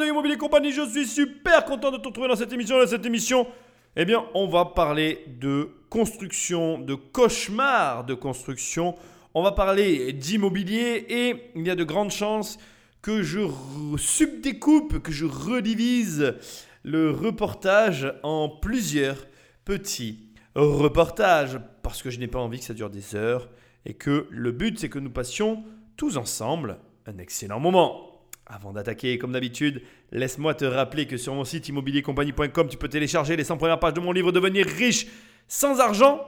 [0.00, 0.72] de Immobilier Compagnie.
[0.72, 2.78] Je suis super content de te retrouver dans cette émission.
[2.78, 3.46] Dans cette émission,
[3.96, 8.94] eh bien, on va parler de construction, de cauchemar de construction.
[9.34, 12.58] On va parler d'immobilier et il y a de grandes chances
[13.02, 13.40] que je
[13.98, 16.34] subdécoupe, que je redivise
[16.82, 19.26] le reportage en plusieurs
[19.64, 23.48] petits reportages parce que je n'ai pas envie que ça dure des heures
[23.84, 25.62] et que le but c'est que nous passions
[25.96, 28.09] tous ensemble un excellent moment.
[28.52, 29.80] Avant d'attaquer, comme d'habitude,
[30.10, 33.94] laisse-moi te rappeler que sur mon site immobiliercompagnie.com, tu peux télécharger les 100 premières pages
[33.94, 35.06] de mon livre Devenir riche
[35.46, 36.20] sans argent.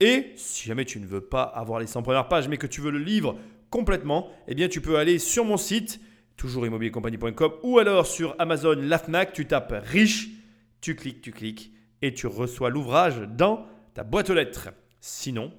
[0.00, 2.80] Et si jamais tu ne veux pas avoir les 100 premières pages, mais que tu
[2.80, 3.36] veux le livre
[3.68, 6.00] complètement, eh bien tu peux aller sur mon site,
[6.38, 10.30] toujours immobiliercompagnie.com, ou alors sur Amazon, la Fnac, tu tapes riche,
[10.80, 14.70] tu cliques, tu cliques, et tu reçois l'ouvrage dans ta boîte aux lettres.
[15.02, 15.52] Sinon,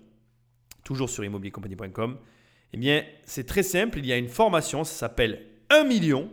[0.84, 2.18] toujours sur immobiliercompagnie.com,
[2.74, 6.30] eh bien c'est très simple, il y a une formation, ça s'appelle 1 million.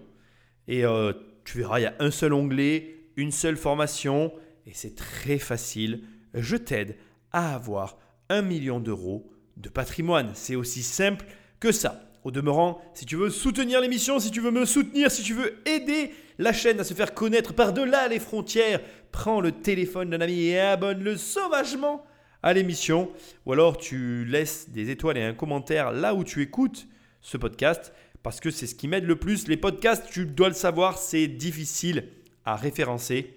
[0.69, 1.13] Et euh,
[1.45, 4.33] tu verras, il y a un seul onglet, une seule formation,
[4.67, 6.03] et c'est très facile.
[6.35, 6.97] Je t'aide
[7.33, 10.31] à avoir 1 million d'euros de patrimoine.
[10.35, 11.27] C'est aussi simple
[11.61, 12.03] que ça.
[12.25, 15.55] Au demeurant, si tu veux soutenir l'émission, si tu veux me soutenir, si tu veux
[15.65, 18.81] aider la chaîne à se faire connaître par-delà les frontières,
[19.13, 22.05] prends le téléphone d'un ami et abonne-le sauvagement
[22.43, 23.11] à l'émission.
[23.47, 26.89] Ou alors tu laisses des étoiles et un commentaire là où tu écoutes
[27.21, 27.93] ce podcast
[28.27, 29.47] parce que c'est ce qui m'aide le plus.
[29.47, 32.09] Les podcasts, tu dois le savoir, c'est difficile
[32.45, 33.37] à référencer.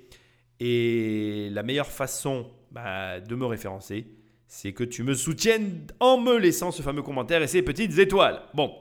[0.59, 4.08] Et la meilleure façon bah, de me référencer,
[4.48, 8.42] c'est que tu me soutiennes en me laissant ce fameux commentaire et ces petites étoiles.
[8.56, 8.73] Bon,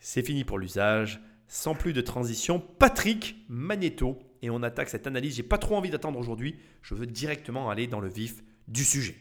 [0.00, 1.20] c'est fini pour l'usage.
[1.46, 4.18] Sans plus de transition, Patrick Magneto.
[4.40, 5.36] Et on attaque cette analyse.
[5.36, 6.56] J'ai pas trop envie d'attendre aujourd'hui.
[6.80, 9.16] Je veux directement aller dans le vif du sujet.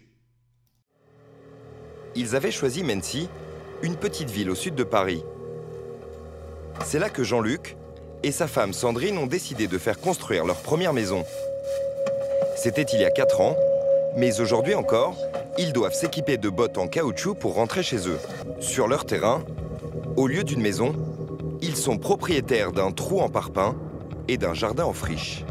[2.15, 3.27] Ils avaient choisi Mency,
[3.83, 5.21] une petite ville au sud de Paris,
[6.85, 7.77] c'est là que Jean-Luc
[8.23, 11.23] et sa femme Sandrine ont décidé de faire construire leur première maison.
[12.55, 13.55] C'était il y a 4 ans,
[14.15, 15.15] mais aujourd'hui encore,
[15.57, 18.19] ils doivent s'équiper de bottes en caoutchouc pour rentrer chez eux.
[18.59, 19.43] Sur leur terrain,
[20.15, 20.93] au lieu d'une maison,
[21.61, 23.75] ils sont propriétaires d'un trou en parpaing
[24.27, 25.43] et d'un jardin en friche.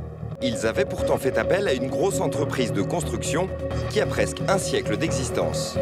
[0.43, 3.49] Ils avaient pourtant fait appel à une grosse entreprise de construction
[3.91, 5.79] qui a presque un siècle d'existence.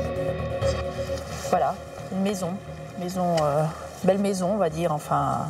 [1.50, 1.74] Voilà,
[2.12, 2.50] une maison.
[3.00, 3.64] Maison euh,
[4.04, 5.46] belle maison, on va dire, enfin.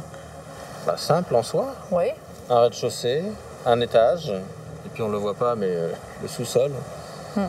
[0.86, 1.74] Bah, simple en soi.
[1.90, 2.04] Oui.
[2.50, 3.22] Un rez-de-chaussée,
[3.66, 5.92] un étage, et puis on le voit pas, mais euh,
[6.22, 6.72] le sous-sol.
[7.36, 7.48] Hmm.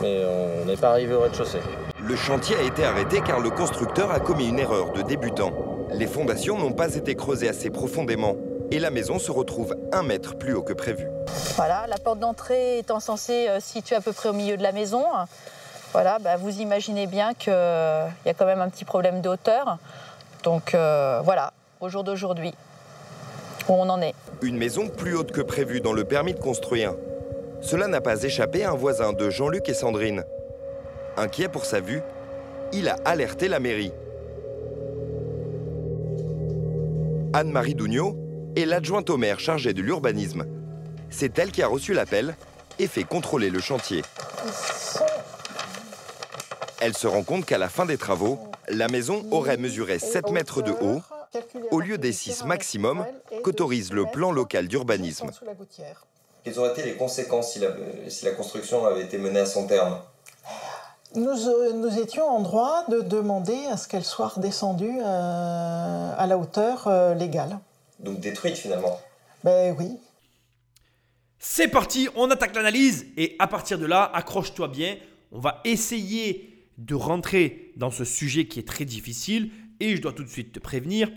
[0.00, 1.60] Mais on n'est pas arrivé au rez-de-chaussée.
[2.00, 5.52] Le chantier a été arrêté car le constructeur a commis une erreur de débutant.
[5.92, 8.34] Les fondations n'ont pas été creusées assez profondément
[8.72, 11.06] et la maison se retrouve un mètre plus haut que prévu.
[11.56, 14.72] Voilà, la porte d'entrée étant censée euh, située à peu près au milieu de la
[14.72, 15.04] maison.
[15.92, 19.76] Voilà, bah, vous imaginez bien qu'il y a quand même un petit problème de hauteur.
[20.42, 22.54] Donc euh, voilà, au jour d'aujourd'hui,
[23.68, 24.14] où on en est.
[24.40, 26.94] Une maison plus haute que prévu dans le permis de construire.
[27.60, 30.24] Cela n'a pas échappé à un voisin de Jean-Luc et Sandrine.
[31.16, 32.02] Inquiet pour sa vue,
[32.72, 33.92] il a alerté la mairie.
[37.34, 38.16] Anne-Marie Dougnot
[38.56, 40.46] est l'adjointe au maire chargée de l'urbanisme.
[41.10, 42.34] C'est elle qui a reçu l'appel
[42.78, 44.02] et fait contrôler le chantier.
[46.84, 50.62] Elle se rend compte qu'à la fin des travaux, la maison aurait mesuré 7 mètres
[50.62, 51.00] de haut,
[51.70, 53.06] au lieu des 6 maximum
[53.44, 55.30] qu'autorise le plan local d'urbanisme.
[56.42, 57.60] Quelles auraient été les conséquences si
[58.24, 60.00] la, construction avait été menée à son terme?
[61.16, 66.36] Euh, nous, étions en droit de demander à ce qu'elle soit redescendue euh, à la
[66.36, 67.60] hauteur euh, légale.
[68.00, 68.98] Donc détruite finalement?
[69.44, 70.00] Ben oui.
[71.38, 74.96] C'est parti, on attaque l'analyse et à partir de là, accroche-toi bien,
[75.30, 79.50] on va essayer de rentrer dans ce sujet qui est très difficile
[79.80, 81.10] et je dois tout de suite te prévenir,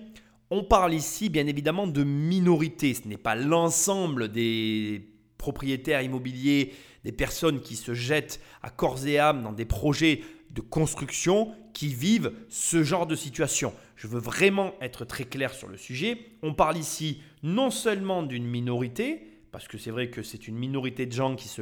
[0.52, 6.74] on parle ici bien évidemment de minorité, ce n'est pas l'ensemble des propriétaires immobiliers,
[7.04, 10.22] des personnes qui se jettent à corps et âme dans des projets
[10.52, 13.74] de construction qui vivent ce genre de situation.
[13.96, 16.18] Je veux vraiment être très clair sur le sujet.
[16.42, 21.06] On parle ici non seulement d'une minorité, parce que c'est vrai que c'est une minorité
[21.06, 21.62] de gens qui se,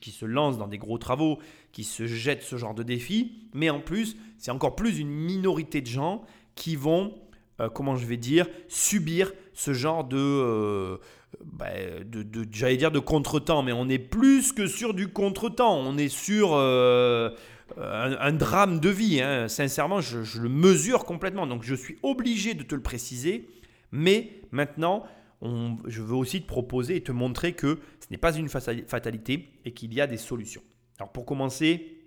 [0.00, 1.38] qui se lancent dans des gros travaux,
[1.70, 5.82] qui se jettent ce genre de défi, mais en plus, c'est encore plus une minorité
[5.82, 6.24] de gens
[6.54, 7.12] qui vont,
[7.60, 10.96] euh, comment je vais dire, subir ce genre de, euh,
[11.44, 11.66] bah,
[12.06, 16.08] de, j'allais dire de contretemps, mais on est plus que sur du contretemps, on est
[16.08, 17.28] sur euh,
[17.76, 19.46] un, drame de vie, hein.
[19.48, 23.46] sincèrement, je le mesure complètement, donc je suis obligé de te le préciser,
[23.92, 25.04] mais maintenant,
[25.42, 29.72] je veux aussi te proposer et te montrer que ce n'est pas une fatalité et
[29.72, 30.62] qu'il y a des solutions.
[30.98, 31.98] Alors pour commencer,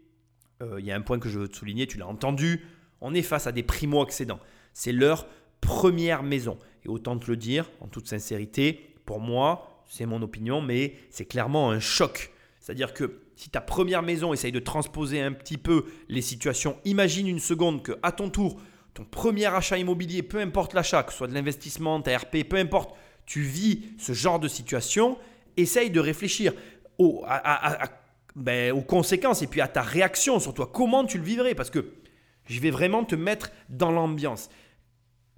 [0.61, 2.65] euh, il y a un point que je veux te souligner, tu l'as entendu,
[3.01, 4.39] on est face à des primo-accédants.
[4.73, 5.27] C'est leur
[5.61, 6.57] première maison.
[6.85, 11.25] Et autant te le dire en toute sincérité, pour moi, c'est mon opinion, mais c'est
[11.25, 12.31] clairement un choc.
[12.59, 17.27] C'est-à-dire que si ta première maison essaye de transposer un petit peu les situations, imagine
[17.27, 18.61] une seconde que à ton tour,
[18.93, 22.57] ton premier achat immobilier, peu importe l'achat, que ce soit de l'investissement, ta RP, peu
[22.57, 22.95] importe,
[23.29, 25.15] tu vis ce genre de situation,
[25.55, 26.51] essaye de réfléchir
[28.35, 30.67] ben, aux, conséquences et puis à ta réaction sur toi.
[30.73, 31.53] Comment tu le vivrais?
[31.53, 31.93] Parce que
[32.45, 34.49] je vais vraiment te mettre dans l'ambiance.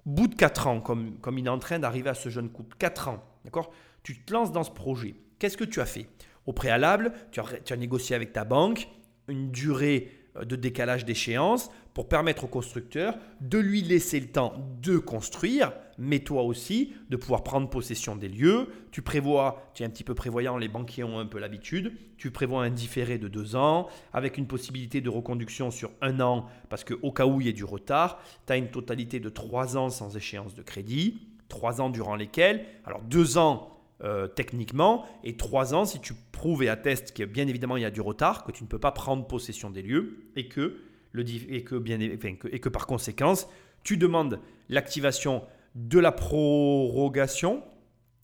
[0.06, 2.76] Bout de 4 ans, comme, comme il est en train d'arriver à ce jeune couple,
[2.78, 3.70] 4 ans, d'accord?
[4.02, 5.14] Tu te lances dans ce projet.
[5.38, 6.08] Qu'est-ce que tu as fait?
[6.46, 8.88] Au préalable, tu as négocié avec ta banque
[9.28, 14.54] une durée euh, de décalage d'échéance pour permettre au constructeur de lui laisser le temps
[14.80, 18.68] de construire, mais toi aussi de pouvoir prendre possession des lieux.
[18.90, 22.32] Tu prévois, tu es un petit peu prévoyant, les banquiers ont un peu l'habitude, tu
[22.32, 26.82] prévois un différé de deux ans avec une possibilité de reconduction sur un an parce
[26.82, 29.90] qu'au cas où il y ait du retard, tu as une totalité de trois ans
[29.90, 35.72] sans échéance de crédit, trois ans durant lesquels, alors deux ans euh, techniquement, et trois
[35.72, 38.50] ans si tu prouves et attestes que bien évidemment il y a du retard, que
[38.50, 40.80] tu ne peux pas prendre possession des lieux et que,
[41.12, 43.46] le, et que, bien, et que par conséquence,
[43.84, 47.62] tu demandes l'activation de la prorogation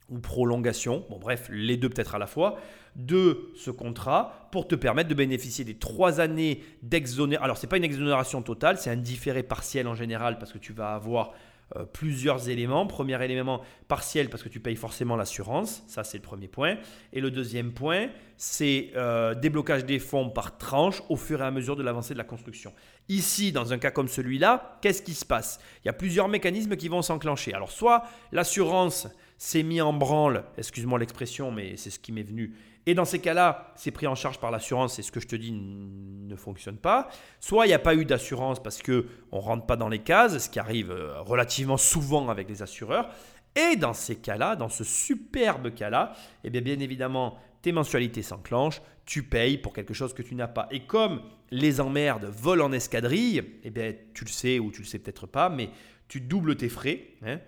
[0.09, 2.59] ou prolongation, bon bref, les deux peut-être à la fois,
[2.97, 7.45] de ce contrat pour te permettre de bénéficier des trois années d'exonération.
[7.45, 10.59] Alors, ce n'est pas une exonération totale, c'est un différé partiel en général parce que
[10.59, 11.33] tu vas avoir
[11.77, 12.87] euh, plusieurs éléments.
[12.87, 16.79] Premier élément partiel parce que tu payes forcément l'assurance, ça c'est le premier point.
[17.13, 21.51] Et le deuxième point, c'est euh, déblocage des fonds par tranche au fur et à
[21.51, 22.73] mesure de l'avancée de la construction.
[23.09, 25.61] Ici, dans un cas comme celui-là, qu'est-ce qui se passe?
[25.85, 27.53] Il y a plusieurs mécanismes qui vont s'enclencher.
[27.53, 29.07] Alors soit l'assurance
[29.37, 32.55] s'est mis en branle, excuse-moi l'expression, mais c'est ce qui m'est venu,
[32.89, 35.37] et dans ces cas-là, c'est pris en charge par l'assurance et ce que je te
[35.37, 37.11] dis ne fonctionne pas.
[37.39, 40.39] Soit il n'y a pas eu d'assurance parce qu'on ne rentre pas dans les cases,
[40.39, 43.11] ce qui arrive euh, relativement souvent avec les assureurs.
[43.55, 46.15] Et dans ces cas-là, dans ce superbe cas-là,
[46.45, 50.49] eh bien, bien évidemment, tes mensualités s'enclenchent, tu payes pour quelque chose que tu n'as
[50.49, 50.67] pas.
[50.71, 51.21] Et comme
[51.51, 55.27] les emmerdes volent en escadrille, eh bien, tu le sais ou tu le sais peut-être
[55.27, 55.69] pas, mais
[56.09, 57.09] tu doubles tes frais.
[57.23, 57.39] Hein,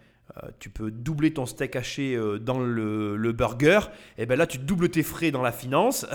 [0.58, 3.80] tu peux doubler ton steak haché euh, dans le, burger,
[4.18, 6.06] et bien là tu doubles tes frais dans la finance.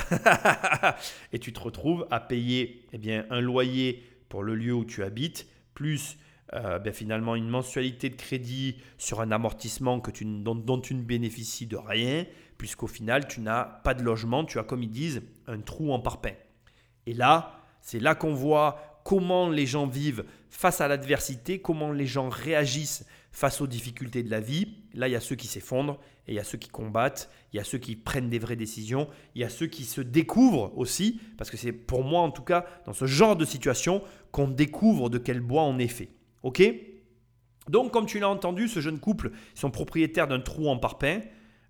[1.34, 5.04] Et tu te retrouves à payer eh bien, un loyer pour le lieu où tu
[5.04, 6.18] habites, plus
[6.54, 10.94] euh, ben, finalement une mensualité de crédit sur un amortissement que tu, dont, dont, tu
[10.94, 12.26] ne bénéficies de rien,
[12.58, 16.00] puisqu'au final tu n'as pas de logement, tu as comme ils disent un trou en
[16.00, 16.36] parpaing.
[17.06, 22.08] Et là, c'est là qu'on voit comment les gens vivent face à l'adversité, comment les
[22.08, 24.78] gens réagissent face aux difficultés de la vie.
[24.94, 27.58] Là, il y a ceux qui s'effondrent et il y a ceux qui combattent, il
[27.58, 30.72] y a ceux qui prennent des vraies décisions, il y a ceux qui se découvrent
[30.78, 34.02] aussi, parce que c'est pour moi en tout cas dans ce genre de situation
[34.32, 36.12] qu'on découvre de quel bois on est fait.
[36.44, 36.64] Ok?
[37.68, 41.20] Donc comme tu l'as entendu, ce jeune couple, ils sont propriétaires d'un trou en parpaing.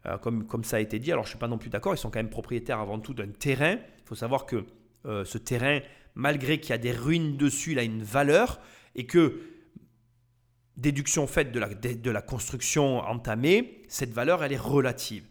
[0.06, 1.96] Euh, comme, comme ça a été dit, alors je ne suis pas non plus d'accord,
[1.96, 3.74] ils sont quand même propriétaires avant tout d'un terrain.
[3.74, 4.66] Il faut savoir que
[5.08, 5.80] euh, ce terrain,
[6.14, 8.60] malgré qu'il y a des ruines dessus, il a une valeur
[8.94, 9.55] et que
[10.78, 15.24] déduction faite de la, construction entamée, cette valeur, elle est relative.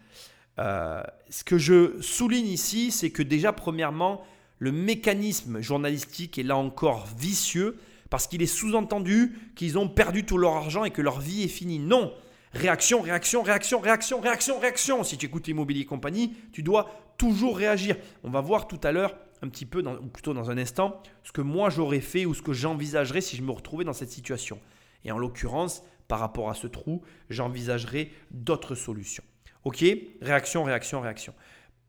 [0.59, 4.25] Euh, ce que je souligne ici, c'est que déjà, premièrement,
[4.59, 7.77] le mécanisme journalistique est là encore vicieux
[8.11, 11.49] parce qu'il est sous-entendu qu'ils ont perdu tout leur argent et que leur vie est
[11.49, 11.79] finie.
[11.79, 12.15] Non,
[12.53, 15.05] réaction, réaction, réaction, réaction, réaction, réaction.
[15.05, 17.97] Si tu écoutes Immobilier Compagnie, tu dois toujours réagir.
[18.23, 21.33] On va voir tout à l'heure un petit peu, ou plutôt dans un instant, ce
[21.33, 24.59] que moi j'aurais fait ou ce que j'envisagerais si je me retrouvais dans cette situation.
[25.05, 29.25] Et en l'occurrence, par rapport à ce trou, j'envisagerai d'autres solutions.
[29.65, 29.85] Ok?
[30.21, 31.35] Réaction, réaction, réaction.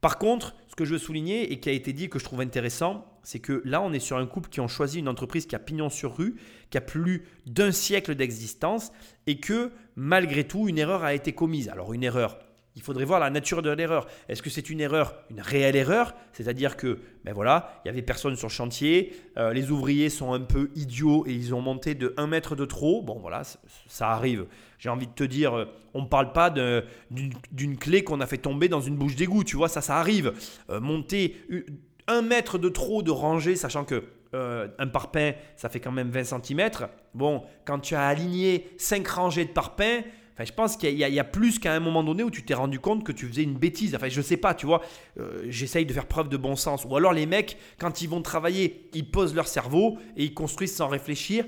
[0.01, 2.41] Par contre, ce que je veux souligner et qui a été dit que je trouve
[2.41, 5.55] intéressant, c'est que là, on est sur un couple qui ont choisi une entreprise qui
[5.55, 6.35] a pignon sur rue,
[6.69, 8.91] qui a plus d'un siècle d'existence
[9.25, 11.69] et que malgré tout, une erreur a été commise.
[11.69, 12.37] Alors une erreur,
[12.75, 14.05] il faudrait voir la nature de l'erreur.
[14.27, 16.13] Est-ce que c'est une erreur, une réelle erreur?
[16.33, 20.33] C'est-à-dire que, ben voilà, il y avait personne sur le chantier, euh, les ouvriers sont
[20.33, 23.01] un peu idiots et ils ont monté de 1 mètre de trop.
[23.01, 23.43] Bon, voilà,
[23.87, 24.45] ça arrive.
[24.77, 28.37] J'ai envie de te dire, euh, on ne parle pas d'une clé qu'on a fait
[28.37, 30.33] tomber dans une bouche d'égout, tu vois, ça, ça arrive.
[30.69, 31.37] Euh, monter
[32.07, 34.03] un mètre de trop de rangée, sachant que
[34.33, 36.69] un parpaing, ça fait quand même 20 cm.
[37.13, 40.03] Bon, quand tu as aligné 5 rangées de parpaings,
[40.43, 43.05] je pense qu'il y, a plus qu'à un moment donné où tu t'es rendu compte
[43.05, 43.95] que tu faisais une bêtise.
[43.95, 44.81] Enfin, je sais pas, tu vois.
[45.17, 46.85] Euh, j'essaye de faire preuve de bon sens.
[46.89, 50.75] Ou alors les mecs, quand ils vont travailler, ils posent leur cerveau et ils construisent
[50.75, 51.45] sans réfléchir.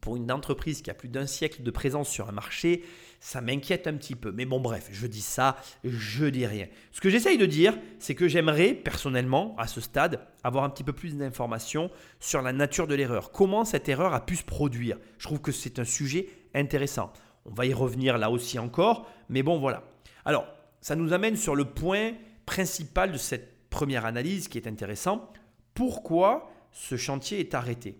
[0.00, 2.82] Pour une entreprise qui a plus d'un siècle de présence sur un marché,
[3.20, 4.32] ça m'inquiète un petit peu.
[4.32, 6.66] Mais bon, bref, je dis ça, je dis rien.
[6.92, 10.84] Ce que j'essaye de dire, c'est que j'aimerais personnellement, à ce stade, avoir un petit
[10.84, 13.30] peu plus d'informations sur la nature de l'erreur.
[13.30, 14.96] Comment cette erreur a pu se produire?
[15.18, 17.12] Je trouve que c'est un sujet intéressant.
[17.44, 19.82] On va y revenir là aussi encore, mais bon voilà.
[20.24, 20.46] Alors,
[20.80, 22.12] ça nous amène sur le point
[22.46, 25.32] principal de cette première analyse qui est intéressant.
[25.74, 27.98] Pourquoi ce chantier est arrêté?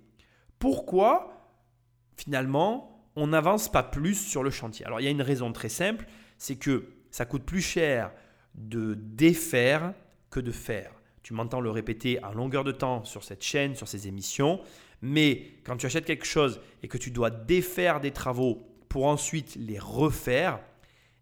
[0.59, 1.53] Pourquoi
[2.17, 4.85] finalement on n'avance pas plus sur le chantier?
[4.87, 6.07] Alors il y a une raison très simple,
[6.39, 8.13] c'est que ça coûte plus cher
[8.55, 9.95] de défaire
[10.31, 10.93] que de faire.
[11.23, 14.61] Tu m'entends le répéter à longueur de temps sur cette chaîne, sur ces émissions,
[15.03, 19.55] mais quand tu achètes quelque chose et que tu dois défaire des travaux pour ensuite
[19.55, 20.61] les refaire,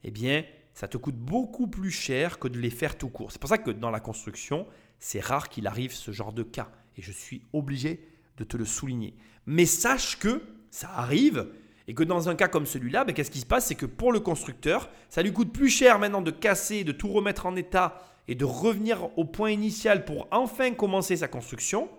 [0.02, 3.30] eh bien, ça te coûte beaucoup plus cher que de les faire tout court.
[3.30, 4.66] C'est pour ça que dans la construction,
[4.98, 6.70] c'est rare qu'il arrive ce genre de cas.
[6.96, 8.08] Et je suis obligé
[8.38, 9.14] de te le souligner.
[9.44, 11.46] Mais sache que ça arrive
[11.86, 13.66] et que dans un cas comme celui-là, ben, qu'est-ce qui se passe?
[13.66, 17.08] C'est que pour le constructeur, ça lui coûte plus cher maintenant de casser, de tout
[17.08, 21.90] remettre en état et de revenir au point initial pour enfin commencer sa construction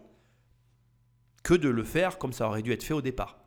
[1.44, 3.38] que de le faire comme ça aurait dû être fait au départ.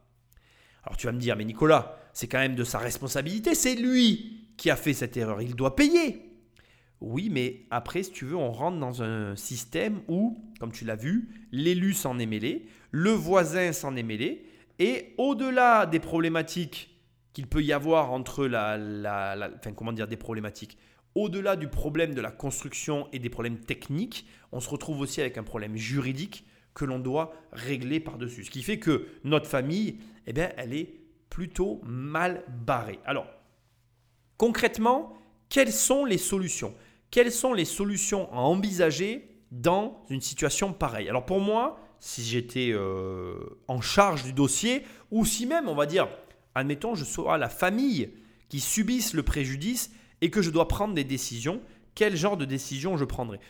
[0.85, 4.47] Alors tu vas me dire, mais Nicolas, c'est quand même de sa responsabilité, c'est lui
[4.57, 6.29] qui a fait cette erreur, il doit payer.
[7.01, 10.95] Oui, mais après, si tu veux, on rentre dans un système où, comme tu l'as
[10.95, 14.47] vu, l'élu s'en est mêlé, le voisin s'en est mêlé,
[14.79, 16.97] et au-delà des problématiques
[17.33, 18.79] qu'il peut y avoir entre la,
[19.57, 20.79] enfin, comment dire, des problématiques,
[21.15, 25.39] au-delà du problème de la construction et des problèmes techniques, on se retrouve aussi avec
[25.39, 28.45] un problème juridique que l'on doit régler par-dessus.
[28.45, 31.02] Ce qui fait que notre famille, eh bien, elle est
[31.33, 32.99] plutôt mal barrée.
[33.07, 33.27] Alors,
[34.37, 35.15] concrètement,
[35.49, 36.75] quelles sont les solutions?
[37.11, 41.09] Quelles sont les solutions à envisager dans une situation pareille?
[41.09, 45.87] Alors pour moi, si j'étais euh, en charge du dossier, ou si même, on va
[45.87, 46.07] dire,
[46.55, 48.13] admettons, je sois la famille
[48.51, 51.63] qui subisse le préjudice et que je dois prendre des décisions,
[51.95, 53.41] quel genre de décision je prendrais?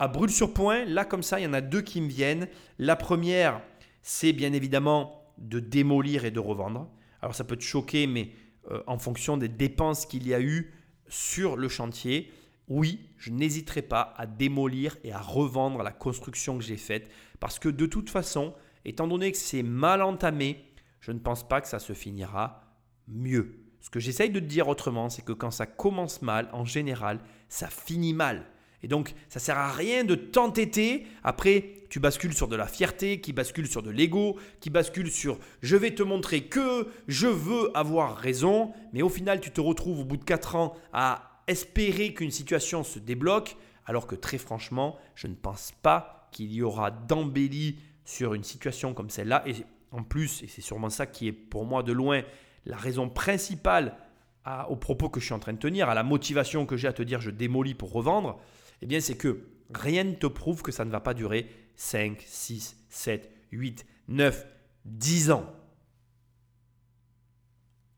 [0.00, 2.48] À brûle sur point, là comme ça, il y en a deux qui me viennent.
[2.80, 3.62] La première,
[4.02, 6.90] c'est bien évidemment de démolir et de revendre.
[7.22, 8.30] Alors ça peut te choquer, mais
[8.70, 10.72] euh, en fonction des dépenses qu'il y a eu
[11.08, 12.32] sur le chantier,
[12.68, 17.10] oui, je n'hésiterai pas à démolir et à revendre la construction que j'ai faite
[17.40, 20.64] parce que de toute façon, étant donné que c'est mal entamé,
[21.00, 22.62] je ne pense pas que ça se finira
[23.08, 23.60] mieux.
[23.80, 27.18] Ce que j'essaye de te dire autrement, c'est que quand ça commence mal, en général,
[27.48, 28.46] ça finit mal.
[28.82, 31.06] Et donc, ça sert à rien de t'entêter.
[31.22, 35.38] Après, tu bascules sur de la fierté, qui bascule sur de l'ego, qui bascule sur
[35.60, 38.72] je vais te montrer que je veux avoir raison.
[38.92, 42.84] Mais au final, tu te retrouves au bout de 4 ans à espérer qu'une situation
[42.84, 43.56] se débloque,
[43.86, 48.94] alors que très franchement, je ne pense pas qu'il y aura d'embellie sur une situation
[48.94, 49.42] comme celle-là.
[49.46, 49.54] Et
[49.92, 52.22] en plus, et c'est sûrement ça qui est pour moi de loin
[52.66, 53.96] la raison principale
[54.44, 56.88] à, aux propos que je suis en train de tenir, à la motivation que j'ai
[56.88, 58.38] à te dire je démolis pour revendre,
[58.82, 62.22] eh bien c'est que rien ne te prouve que ça ne va pas durer 5,
[62.26, 64.46] 6, 7, 8, 9,
[64.84, 65.46] 10 ans.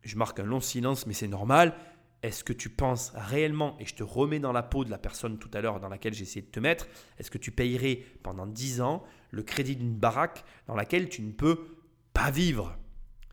[0.03, 1.75] Je marque un long silence, mais c'est normal.
[2.23, 5.39] Est-ce que tu penses réellement, et je te remets dans la peau de la personne
[5.39, 6.87] tout à l'heure dans laquelle j'ai essayé de te mettre,
[7.19, 11.33] est-ce que tu payerais pendant 10 ans le crédit d'une baraque dans laquelle tu ne
[11.33, 11.77] peux
[12.13, 12.77] pas vivre?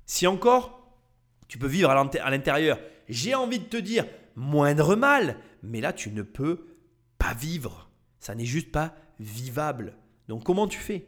[0.07, 0.97] Si encore,
[1.47, 2.79] tu peux vivre à l'intérieur.
[3.07, 6.65] J'ai envie de te dire, moindre mal, mais là tu ne peux
[7.19, 7.91] pas vivre.
[8.19, 9.95] Ça n'est juste pas vivable.
[10.27, 11.07] Donc comment tu fais?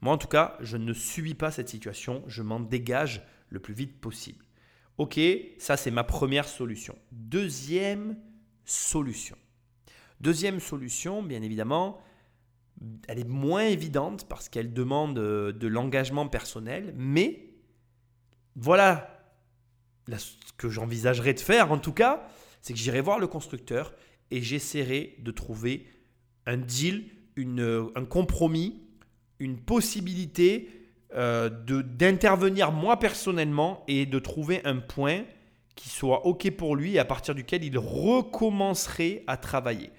[0.00, 3.74] Moi en tout cas, je ne subis pas cette situation, je m'en dégage le plus
[3.74, 4.44] vite possible.
[4.98, 5.20] Ok,
[5.58, 6.96] ça c'est ma première solution.
[7.12, 8.16] Deuxième
[8.64, 9.36] solution.
[10.20, 12.00] Deuxième solution, bien évidemment,
[13.08, 17.50] elle est moins évidente parce qu'elle demande euh, de l'engagement personnel, mais
[18.54, 19.12] voilà
[20.08, 22.26] ce que j'envisagerais de faire en tout cas,
[22.62, 23.92] c'est que j'irai voir le constructeur
[24.30, 25.86] et j'essaierai de trouver
[26.46, 27.04] un deal,
[27.36, 28.80] un compromis,
[29.38, 30.68] une possibilité
[31.14, 35.24] euh, d'intervenir moi personnellement et de trouver un point
[35.74, 39.90] qui soit OK pour lui et à partir duquel il recommencerait à travailler.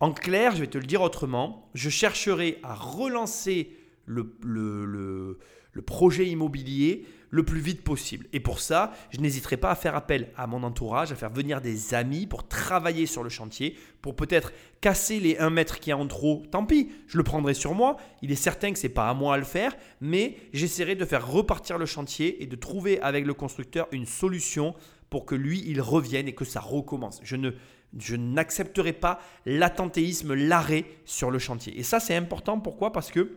[0.00, 3.70] En clair, je vais te le dire autrement, je chercherai à relancer
[4.04, 5.38] le, le,
[5.72, 8.26] le projet immobilier le plus vite possible.
[8.32, 11.60] Et pour ça, je n'hésiterai pas à faire appel à mon entourage, à faire venir
[11.60, 15.92] des amis pour travailler sur le chantier, pour peut-être casser les 1 mètre qui y
[15.92, 16.42] a en trop.
[16.50, 17.96] Tant pis, je le prendrai sur moi.
[18.20, 21.06] Il est certain que ce n'est pas à moi à le faire, mais j'essaierai de
[21.06, 24.74] faire repartir le chantier et de trouver avec le constructeur une solution
[25.08, 27.18] pour que lui, il revienne et que ça recommence.
[27.22, 27.50] Je ne
[27.98, 31.78] je n'accepterai pas l'attentéisme, l'arrêt sur le chantier.
[31.78, 32.58] Et ça, c'est important.
[32.58, 32.92] Pourquoi?
[32.92, 33.32] Parce que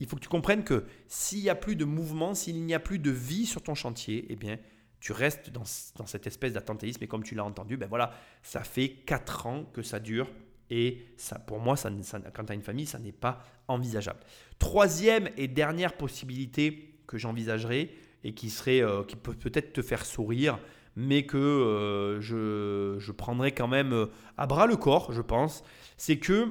[0.00, 2.80] il faut que tu comprennes que s'il n'y a plus de mouvement, s'il n'y a
[2.80, 4.58] plus de vie sur ton chantier, eh bien,
[4.98, 7.04] tu restes dans, cette espèce d'attentéisme.
[7.04, 10.30] Et comme tu l'as entendu, ben voilà, ça fait 4 ans que ça dure.
[10.70, 11.06] Et
[11.46, 14.20] pour moi, quand tu as une famille, ça n'est pas envisageable.
[14.58, 17.90] Troisième et dernière possibilité que j'envisagerais
[18.22, 20.58] et qui, serait, euh, qui peut peut-être te faire sourire,
[20.94, 25.64] mais que euh, je, je, prendrai quand même euh, à bras le corps, je pense,
[25.96, 26.48] c'est que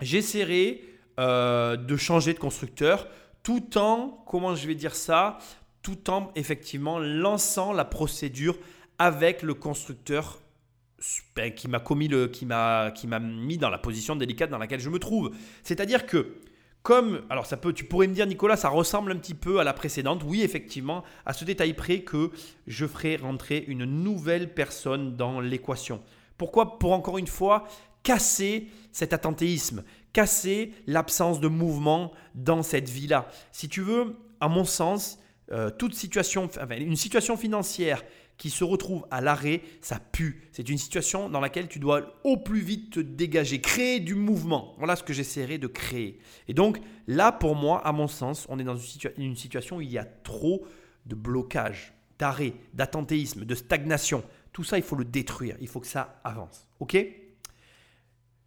[0.00, 0.84] j'essaierai
[1.18, 3.08] euh, de changer de constructeur
[3.42, 5.38] tout en, comment je vais dire ça,
[5.82, 8.56] tout en effectivement lançant la procédure
[8.98, 10.38] avec le constructeur
[11.34, 14.58] ben, qui m'a commis le, qui m'a, qui m'a mis dans la position délicate dans
[14.58, 15.30] laquelle je me trouve.
[15.62, 16.36] C'est-à-dire que
[16.82, 19.64] comme, alors ça peut, tu pourrais me dire Nicolas, ça ressemble un petit peu à
[19.64, 20.22] la précédente.
[20.24, 22.30] Oui, effectivement, à ce détail près que
[22.66, 26.02] je ferai rentrer une nouvelle personne dans l'équation.
[26.38, 26.78] Pourquoi?
[26.78, 27.64] Pour encore une fois
[28.02, 33.28] casser cet attentéisme, casser l'absence de mouvement dans cette vie-là.
[33.52, 35.18] Si tu veux, à mon sens,
[35.52, 36.48] euh, toute situation,
[36.78, 38.02] une situation financière
[38.40, 40.48] qui se retrouve à l'arrêt, ça pue.
[40.52, 44.74] C'est une situation dans laquelle tu dois au plus vite te dégager, créer du mouvement.
[44.78, 46.18] Voilà ce que j'essaierai de créer.
[46.48, 48.78] Et donc là, pour moi, à mon sens, on est dans
[49.18, 50.64] une, situation où il y a trop
[51.04, 54.24] de blocage, d'arrêt, d'attentéisme, de stagnation.
[54.52, 55.56] Tout ça, il faut le détruire.
[55.60, 56.66] Il faut que ça avance.
[56.78, 56.96] OK?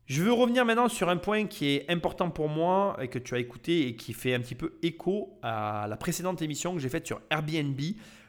[0.05, 3.35] Je veux revenir maintenant sur un point qui est important pour moi et que tu
[3.35, 6.89] as écouté et qui fait un petit peu écho à la précédente émission que j'ai
[6.89, 7.79] faite sur Airbnb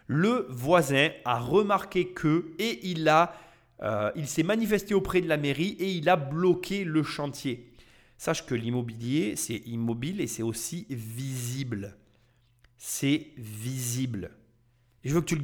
[0.06, 3.34] le voisin a remarqué que et il a
[3.82, 7.72] euh, il s'est manifesté auprès de la mairie et il a bloqué le chantier.
[8.16, 11.96] Sache que l'immobilier, c'est immobile et c'est aussi visible.
[12.76, 14.30] C'est visible.
[15.02, 15.38] je veux que tu,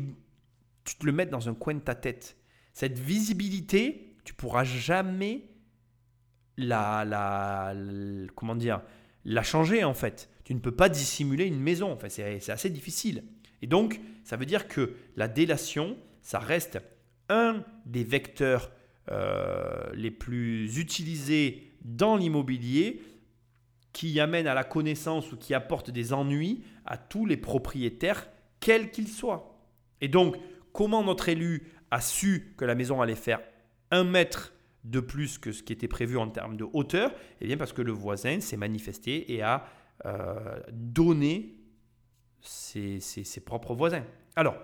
[0.84, 2.36] tu, te le mettes dans un coin de ta tête.
[2.72, 5.49] Cette visibilité, tu pourras jamais
[6.66, 7.74] la, la,
[8.34, 8.82] comment dire,
[9.24, 10.28] la changer en fait.
[10.44, 11.96] Tu ne peux pas dissimuler une maison.
[12.08, 13.24] C'est assez difficile.
[13.62, 16.78] Et donc, ça veut dire que la délation, ça reste
[17.28, 18.72] un des vecteurs
[19.10, 23.02] euh, les plus utilisés dans l'immobilier
[23.92, 28.28] qui amène à la connaissance ou qui apporte des ennuis à tous les propriétaires,
[28.60, 29.58] quels qu'ils soient.
[30.00, 30.36] Et donc,
[30.72, 33.40] comment notre élu a su que la maison allait faire
[33.90, 34.52] un mètre
[34.84, 37.82] de plus que ce qui était prévu en termes de hauteur Eh bien, parce que
[37.82, 39.64] le voisin s'est manifesté et a
[40.06, 41.56] euh, donné
[42.40, 43.00] ses,
[43.44, 44.04] propres voisins.
[44.36, 44.56] Alors,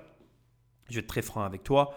[0.88, 1.94] je vais être très franc avec toi.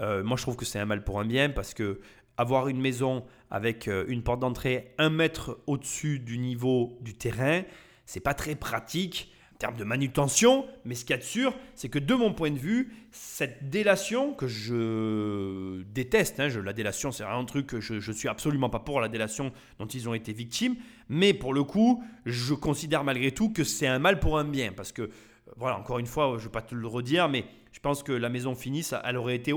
[0.00, 2.00] Euh, moi, je trouve que c'est un mal pour un bien parce que
[2.36, 7.62] avoir une maison avec euh, une porte d'entrée un mètre au-dessus du niveau du terrain,
[8.04, 9.32] c'est pas très pratique
[9.62, 10.66] termes de manutention.
[10.84, 13.70] Mais ce qu'il y a de sûr, c'est que de mon point de vue, cette
[13.70, 18.70] délation que je déteste, hein, je, la délation, c'est un truc que je, suis absolument
[18.70, 20.74] pas pour la délation dont ils ont été victimes.
[21.08, 24.72] Mais pour le coup, je considère malgré tout que c'est un mal pour un bien
[24.72, 25.10] parce que
[25.56, 28.10] voilà, encore une fois, je ne vais pas te le redire, mais je pense que
[28.10, 29.52] la maison finie, ça, elle aurait été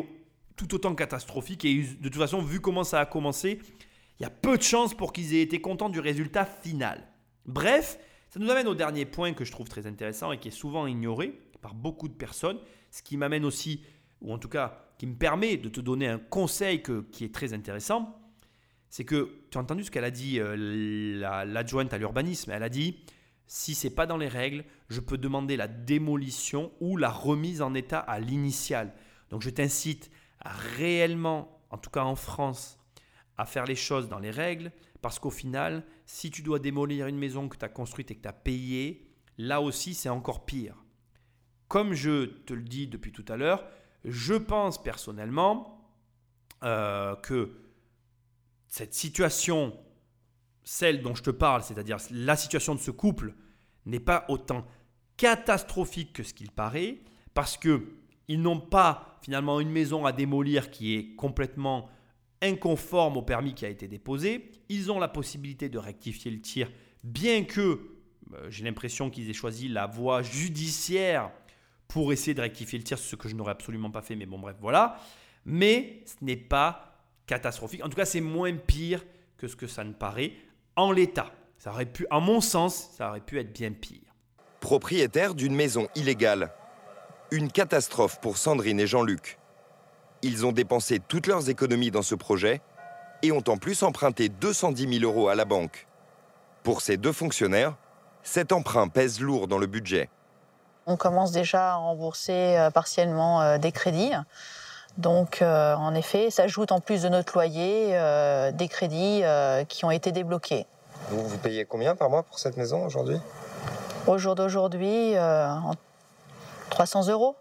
[0.56, 1.65] tout autant catastrophique.
[1.65, 3.60] Et de toute façon, vu comment ça a commencé,
[4.20, 7.08] il y a peu de chances pour qu'ils aient été contents du résultat final.
[7.48, 7.98] Bref,
[8.36, 10.88] ça nous amène au dernier point que je trouve très intéressant et qui est souvent
[10.88, 12.58] ignoré par beaucoup de personnes,
[12.91, 13.82] ce qui m'amène aussi,
[14.19, 17.54] ou en tout cas qui me permet de te donner un conseil qui est très
[17.54, 18.19] intéressant,
[18.89, 22.67] c'est que tu as entendu ce qu'elle a dit, euh, l'adjointe à l'urbanisme, elle a
[22.67, 23.06] dit,
[23.48, 27.74] si c'est pas dans les règles, je peux demander la démolition ou la remise en
[27.74, 28.91] état à l'initial.
[29.30, 30.12] Donc je t'incite
[30.43, 32.80] réellement, en tout cas en France,
[33.38, 34.74] à faire les choses dans les règles,
[35.06, 38.24] parce qu'au final, si tu dois démolir une maison que tu as construite et que
[38.24, 40.84] tu as payée, là aussi c'est encore pire.
[41.68, 43.63] Comme je te le dis depuis tout à l'heure,
[44.04, 45.94] je pense personnellement
[46.63, 47.52] euh, que
[48.68, 49.78] cette situation
[50.63, 53.36] celle dont je te parle, c'est-à-dire la situation de ce couple,
[53.86, 54.65] n'est pas autant
[55.18, 57.04] catastrophique que ce qu'il paraît,
[57.36, 61.91] parce que ils n'ont pas finalement une maison à démolir qui est complètement
[62.41, 64.52] inconforme au permis qui a été déposé.
[64.69, 66.69] Ils ont la possibilité de rectifier le tir,
[67.04, 67.62] bien que
[68.34, 71.32] euh, j'ai l'impression qu'ils aient choisi la voie judiciaire
[71.88, 74.39] pour essayer de rectifier le tir, ce que je n'aurais absolument pas fait, mais bon
[74.39, 75.00] bref, voilà.
[75.45, 76.95] Mais ce n'est pas
[77.28, 77.84] catastrophique.
[77.84, 79.06] En tout cas, c'est moins pire
[79.38, 80.34] que ce que ça ne paraît
[80.76, 81.32] en l'état.
[81.58, 84.02] Ça aurait pu, à mon sens, ça aurait pu être bien pire.
[84.60, 86.52] Propriétaire d'une maison illégale.
[87.32, 89.38] Une catastrophe pour Sandrine et Jean-Luc.
[90.25, 92.59] Ils ont dépensé toutes leurs économies dans ce projet
[93.21, 95.85] et ont en plus emprunté 210 000 euros à la banque.
[96.63, 97.75] Pour ces deux fonctionnaires,
[98.23, 100.09] cet emprunt pèse lourd dans le budget.
[100.88, 104.13] On commence déjà à rembourser euh, partiellement euh, des crédits.
[104.97, 109.85] Donc, euh, en effet, s'ajoute en plus de notre loyer euh, des crédits euh, qui
[109.85, 110.65] ont été débloqués.
[111.11, 113.19] Vous, vous, payez combien par mois pour cette maison aujourd'hui?
[114.07, 115.13] Au jour d'aujourd'hui,
[116.71, 117.35] 300 euros.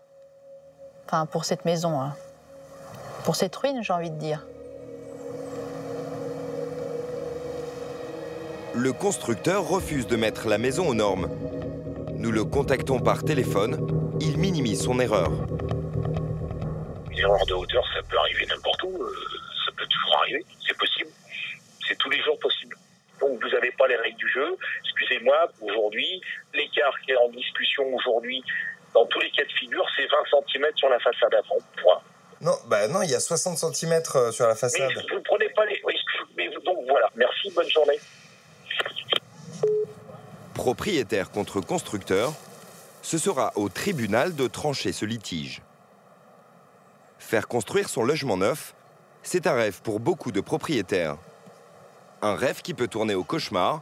[1.07, 2.11] Enfin, pour cette maison.
[3.25, 4.47] Pour cette ruine, j'ai envie de dire.
[8.75, 11.29] Le constructeur refuse de mettre la maison aux normes.
[12.17, 14.17] Nous le contactons par téléphone.
[14.21, 15.31] Il minimise son erreur
[17.25, 19.03] erreur de hauteur, ça peut arriver n'importe où.
[19.03, 19.13] euh,
[19.65, 20.45] ça peut toujours arriver.
[20.67, 21.11] C'est possible.
[21.87, 22.77] C'est tous les jours possible.
[23.21, 24.57] Donc vous n'avez pas les règles du jeu.
[24.85, 26.21] Excusez-moi, aujourd'hui,
[26.53, 28.43] l'écart qui est en discussion aujourd'hui,
[28.93, 31.59] dans tous les cas de figure, c'est 20 cm sur la façade avant.
[31.83, 32.01] Point.
[32.45, 34.91] Non, bah non, il y a 60 cm sur la Mais façade.
[35.11, 35.81] vous ne prenez pas les.
[35.85, 35.95] oui,
[36.37, 37.09] mais vous- donc voilà.
[37.17, 37.99] Merci, bonne journée.
[40.55, 42.33] Propriétaire contre constructeur,
[43.03, 45.63] ce sera au tribunal de trancher ce litige.
[47.19, 48.75] Faire construire son logement neuf,
[49.23, 51.17] c'est un rêve pour beaucoup de propriétaires.
[52.23, 53.81] Un rêve qui peut tourner au cauchemar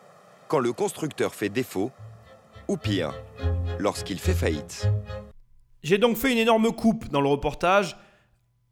[0.49, 1.91] quand le constructeur fait défaut,
[2.69, 3.13] ou pire,
[3.79, 4.89] lorsqu'il fait faillite.
[5.83, 7.97] J'ai donc fait une énorme coupe dans le reportage.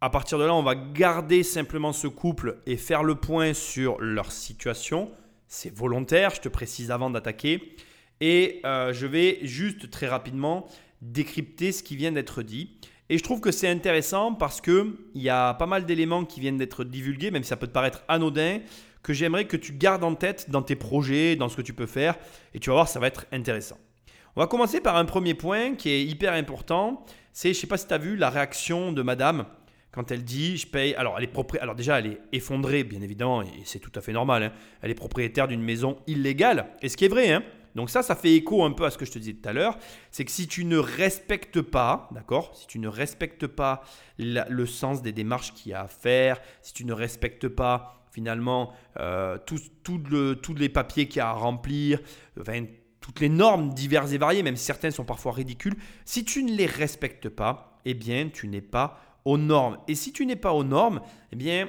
[0.02, 4.00] À partir de là, on va garder simplement ce couple et faire le point sur
[4.00, 5.10] leur situation.
[5.46, 7.76] C'est volontaire, je te précise avant d'attaquer.
[8.22, 10.66] Et euh, je vais juste très rapidement
[11.02, 12.78] décrypter ce qui vient d'être dit.
[13.10, 16.56] Et je trouve que c'est intéressant parce qu'il y a pas mal d'éléments qui viennent
[16.56, 18.60] d'être divulgués, même si ça peut te paraître anodin,
[19.02, 21.86] que j'aimerais que tu gardes en tête dans tes projets, dans ce que tu peux
[21.86, 22.16] faire.
[22.54, 23.76] Et tu vas voir, ça va être intéressant.
[24.34, 27.04] On va commencer par un premier point qui est hyper important.
[27.34, 29.44] C'est, je sais pas si tu as vu la réaction de madame
[29.92, 30.94] quand elle dit je paye.
[30.94, 34.12] Alors, elle est Alors, déjà, elle est effondrée, bien évidemment, et c'est tout à fait
[34.12, 34.42] normal.
[34.42, 34.52] hein.
[34.82, 36.68] Elle est propriétaire d'une maison illégale.
[36.82, 37.42] Et ce qui est vrai, hein.
[37.76, 39.52] Donc, ça, ça fait écho un peu à ce que je te disais tout à
[39.52, 39.78] l'heure.
[40.10, 43.82] C'est que si tu ne respectes pas, d'accord Si tu ne respectes pas
[44.18, 48.72] le sens des démarches qu'il y a à faire, si tu ne respectes pas finalement
[48.98, 52.00] euh, tout, tout le- tous les papiers qu'il y a à remplir,
[52.40, 52.64] enfin,
[53.00, 56.52] toutes les normes diverses et variées, même si certaines sont parfois ridicules, si tu ne
[56.52, 59.78] les respectes pas, eh bien, tu n'es pas aux normes.
[59.88, 61.00] Et si tu n'es pas aux normes,
[61.32, 61.68] eh bien,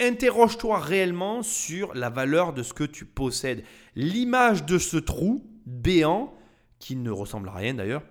[0.00, 3.64] interroge-toi réellement sur la valeur de ce que tu possèdes.
[3.94, 6.34] L'image de ce trou béant,
[6.78, 8.02] qui ne ressemble à rien d'ailleurs,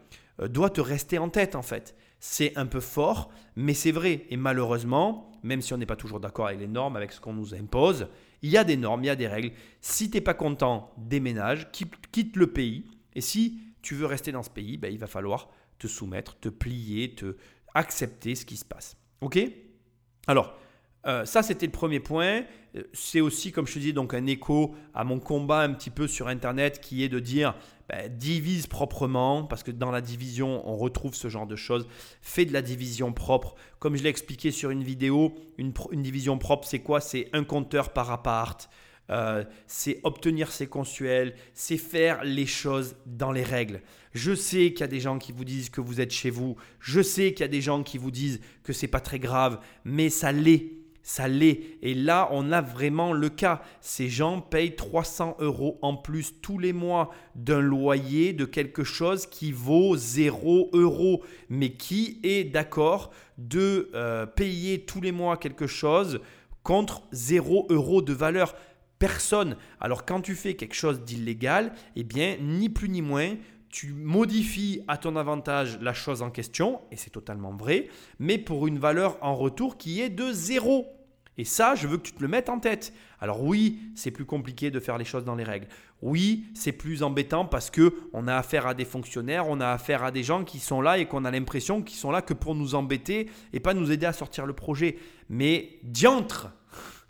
[0.42, 1.96] euh, doit te rester en tête en fait.
[2.20, 4.26] C'est un peu fort, mais c'est vrai.
[4.30, 7.34] Et malheureusement, même si on n'est pas toujours d'accord avec les normes, avec ce qu'on
[7.34, 8.08] nous impose,
[8.42, 9.52] il y a des normes, il y a des règles.
[9.82, 12.86] Si tu n'es pas content, déménage, quitte, le pays.
[13.14, 16.50] Et si tu veux rester dans ce pays, ben, il va falloir te soumettre, te
[16.50, 17.36] plier, te
[17.76, 18.98] accepter ce qui se passe.
[19.22, 19.40] Ok?
[20.26, 20.58] Alors,
[21.06, 22.46] euh, ça, c'était le premier point.
[22.76, 25.92] Euh, C'est aussi, comme je te disais, donc un écho à mon combat un petit
[25.92, 27.54] peu sur Internet qui est de dire
[27.88, 31.88] ben, divise proprement, parce que dans la division, on retrouve ce genre de choses.
[32.22, 33.54] Fais de la division propre.
[33.78, 37.00] Comme je l'ai expliqué sur une vidéo, une, une division propre, c'est quoi?
[37.02, 38.68] C'est un compteur par appart.
[39.10, 43.82] Euh, c'est obtenir ses consuels, c'est faire les choses dans les règles.
[44.14, 46.56] Je sais qu'il y a des gens qui vous disent que vous êtes chez vous,
[46.80, 49.60] je sais qu'il y a des gens qui vous disent que c'est pas très grave,
[49.84, 50.72] mais ça l'est.
[51.08, 51.78] Ça l'est.
[51.84, 53.62] Et là, on a vraiment le cas.
[53.80, 59.28] Ces gens payent 300 euros en plus tous les mois d'un loyer de quelque chose
[59.28, 61.24] qui vaut 0 euros.
[61.48, 66.22] Mais qui est d'accord de euh, payer tous les mois quelque chose
[66.64, 68.56] contre 0 euros de valeur
[69.06, 69.56] Personne.
[69.80, 73.36] Alors quand tu fais quelque chose d'illégal, eh bien, ni plus ni moins,
[73.70, 77.88] tu modifies à ton avantage la chose en question, et c'est totalement vrai,
[78.18, 80.88] mais pour une valeur en retour qui est de zéro.
[81.38, 82.94] Et ça, je veux que tu te le mettes en tête.
[83.20, 85.68] Alors oui, c'est plus compliqué de faire les choses dans les règles.
[86.02, 90.04] Oui, c'est plus embêtant parce que on a affaire à des fonctionnaires, on a affaire
[90.04, 92.56] à des gens qui sont là et qu'on a l'impression qu'ils sont là que pour
[92.56, 94.98] nous embêter et pas nous aider à sortir le projet.
[95.30, 96.50] Mais diantre,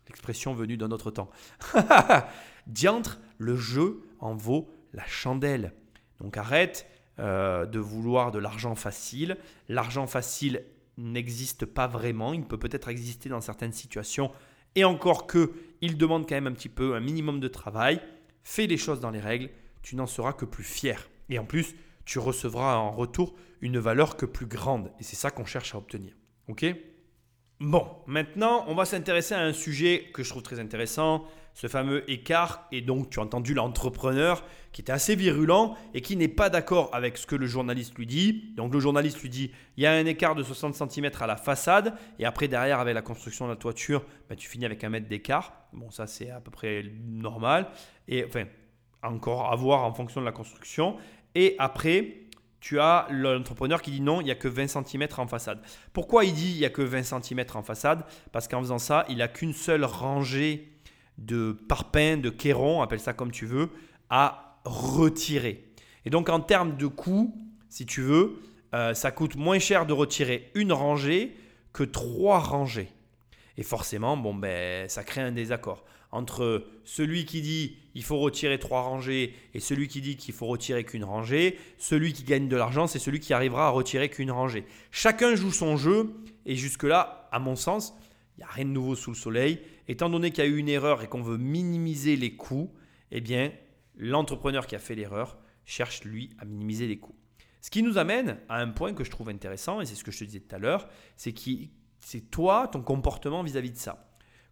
[0.08, 1.30] l'expression venue d'un autre temps.
[2.68, 5.74] diantre, le jeu en vaut la chandelle.
[6.20, 6.88] Donc arrête
[7.20, 9.38] euh, de vouloir de l'argent facile.
[9.70, 10.63] L'argent facile
[10.98, 12.34] n'existe pas vraiment.
[12.34, 14.32] Il peut peut-être exister dans certaines situations.
[14.76, 18.02] Et encore que, il demande quand même un petit peu, un minimum de travail.
[18.44, 19.50] Fais les choses dans les règles,
[19.82, 21.10] tu n'en seras que plus fier.
[21.30, 24.91] Et en plus, tu recevras en retour une valeur que plus grande.
[25.00, 26.13] Et c'est ça qu'on cherche à obtenir.
[26.48, 26.65] Ok?
[27.62, 32.10] Bon, maintenant, on va s'intéresser à un sujet que je trouve très intéressant, ce fameux
[32.12, 32.68] écart.
[32.74, 36.89] Et donc, tu as entendu l'entrepreneur qui était assez virulent et qui n'est pas d'accord
[36.91, 38.54] avec ce que le journaliste lui dit.
[38.58, 41.38] Donc, le journaliste lui dit il y a un écart de 60 cm à la
[41.38, 44.89] façade, et après, derrière, avec la construction de la toiture, ben, tu finis avec un
[44.89, 45.54] mètre d'écart.
[45.72, 47.70] Bon, ça, c'est à peu près normal.
[48.10, 48.44] Et enfin,
[49.02, 50.98] encore à voir en fonction de la construction.
[51.36, 52.25] Et après,
[52.65, 55.60] tu as l'entrepreneur qui dit non, il n'y a que 20 cm en façade.
[55.93, 58.04] Pourquoi il dit il n'y a que 20 cm en façade?
[58.32, 60.71] Parce qu'en faisant ça, il n'a qu'une seule rangée
[61.19, 63.69] de parpaings, de cairons, appelle ça comme tu veux,
[64.10, 65.71] à retirer.
[66.06, 67.38] Et donc en termes de coût,
[67.69, 68.41] si tu veux,
[68.73, 71.38] euh, ça coûte moins cher de retirer une rangée
[71.71, 72.89] que trois rangées.
[73.58, 75.86] Et forcément, bon, ben, ça crée un désaccord.
[76.12, 80.48] Entre celui qui dit il faut retirer trois rangées et celui qui dit qu'il faut
[80.48, 81.58] retirer qu'une rangée.
[81.78, 84.65] Celui qui gagne de l'argent, c'est celui qui arrivera à retirer qu'une rangée.
[84.91, 86.13] Chacun joue son jeu
[86.46, 87.96] et jusque-là, à mon sens,
[88.38, 89.62] il n'y a rien de nouveau sous le soleil.
[89.88, 92.74] Étant donné qu'il y a eu une erreur et qu'on veut minimiser les coûts,
[93.12, 93.52] eh bien,
[93.96, 97.15] l'entrepreneur qui a fait l'erreur cherche, lui, à minimiser les coûts.
[97.62, 100.12] Ce qui nous amène à un point que je trouve intéressant, et c'est ce que
[100.12, 101.34] je te disais tout à l'heure, c'est
[102.00, 104.05] c'est toi, ton comportement vis-à-vis de ça.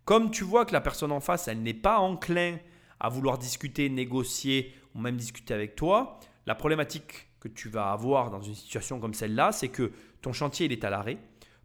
[0.05, 2.57] Comme tu vois que la personne en face, elle n'est pas enclin
[2.99, 8.29] à vouloir discuter, négocier ou même discuter avec toi, la problématique que tu vas avoir
[8.29, 11.17] dans une situation comme celle-là, c'est que ton chantier il est à l'arrêt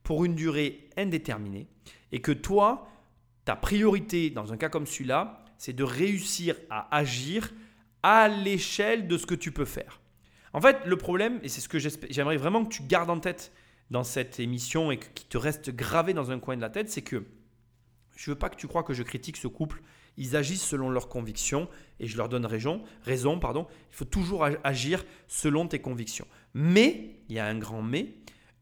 [0.02, 1.68] pour une durée indéterminée
[2.12, 2.88] et que toi,
[3.44, 7.52] ta priorité dans un cas comme celui-là, c'est de réussir à agir
[8.02, 10.00] à l'échelle de ce que tu peux faire.
[10.52, 13.52] En fait, le problème, et c'est ce que j'aimerais vraiment que tu gardes en tête
[13.90, 17.02] dans cette émission et qui te reste gravé dans un coin de la tête, c'est
[17.02, 17.24] que
[18.18, 19.80] je ne veux pas que tu crois que je critique ce couple.
[20.16, 21.68] Ils agissent selon leurs convictions
[22.00, 22.82] et je leur donne raison.
[23.04, 23.68] raison pardon.
[23.92, 26.26] Il faut toujours agir selon tes convictions.
[26.52, 28.14] Mais, il y a un grand mais,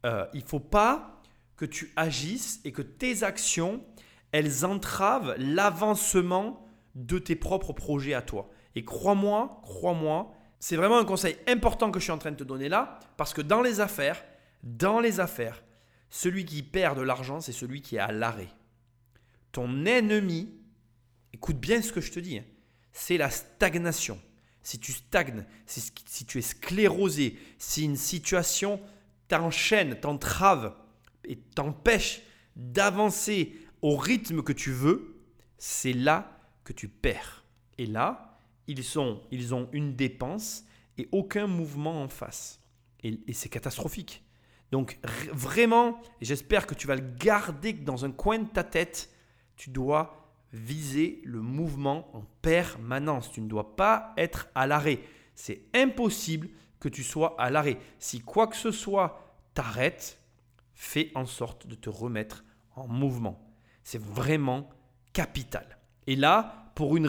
[0.05, 1.23] euh, il ne faut pas
[1.57, 3.83] que tu agisses et que tes actions,
[4.31, 6.63] elles entravent l'avancement
[6.95, 8.51] de tes propres projets à toi.
[8.75, 12.45] Et crois-moi, crois-moi, c'est vraiment un conseil important que je suis en train de te
[12.45, 14.23] donner là, parce que dans les affaires,
[14.63, 15.63] dans les affaires,
[16.11, 18.49] celui qui perd de l'argent, c'est celui qui est à l'arrêt.
[19.57, 20.51] Ton ennemi,
[21.33, 22.45] écoute bien ce que je te dis, hein,
[22.93, 24.21] c'est la stagnation.
[24.63, 28.79] Si tu stagnes, si, tu es sclérosé, si une situation
[29.29, 30.77] t'enchaîne, t'entrave
[31.25, 32.21] et t'empêche
[32.55, 35.25] d'avancer au rythme que tu veux,
[35.57, 37.43] c'est là que tu perds.
[37.79, 40.67] Et là, ils, sont, ils ont une dépense
[40.99, 42.61] et aucun mouvement en face.
[43.03, 44.23] Et, c'est catastrophique.
[44.71, 44.99] Donc
[45.33, 49.16] vraiment, j'espère que tu vas le garder dans un coin de ta tête.
[49.57, 53.31] Tu dois viser le mouvement en permanence.
[53.33, 55.01] Tu ne dois pas être à l'arrêt.
[55.35, 56.49] C'est impossible
[56.81, 57.79] que tu sois à l'arrêt.
[57.99, 60.21] Si quoi que ce soit t'arrête,
[60.75, 63.43] fais en sorte de te remettre en mouvement.
[63.83, 64.69] C'est vraiment
[65.13, 65.79] capital.
[66.07, 67.09] Et là, pour une,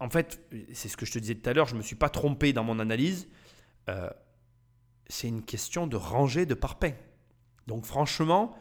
[0.00, 0.40] en fait,
[0.72, 2.52] c'est ce que je te disais tout à l'heure, je ne me suis pas trompé
[2.52, 3.28] dans mon analyse.
[3.88, 4.10] Euh,
[5.08, 6.96] c'est une question de rangée de parpaings.
[7.66, 8.56] Donc franchement,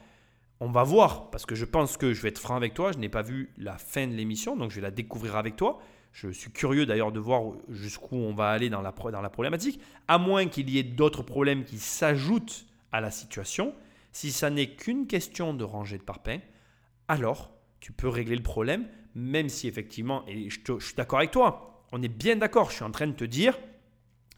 [0.60, 2.98] on va voir, parce que je pense que je vais être franc avec toi, je
[2.98, 5.80] n'ai pas vu la fin de l'émission, donc je vais la découvrir avec toi.
[6.14, 9.80] Je suis curieux d'ailleurs de voir jusqu'où on va aller dans la, dans la problématique,
[10.08, 13.76] à moins qu'il y ait d'autres problèmes qui s'ajoutent à la situation.
[14.12, 16.42] Si ça n'est qu'une question de rangée de parpaings,
[17.08, 21.84] alors tu peux régler le problème, même si effectivement, et je, suis d'accord avec toi,
[21.92, 23.58] on est bien d'accord, je suis en train de te dire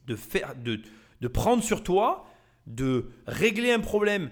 [0.06, 0.82] de, faire, de,
[1.22, 2.26] de prendre sur toi,
[2.68, 4.32] de régler un problème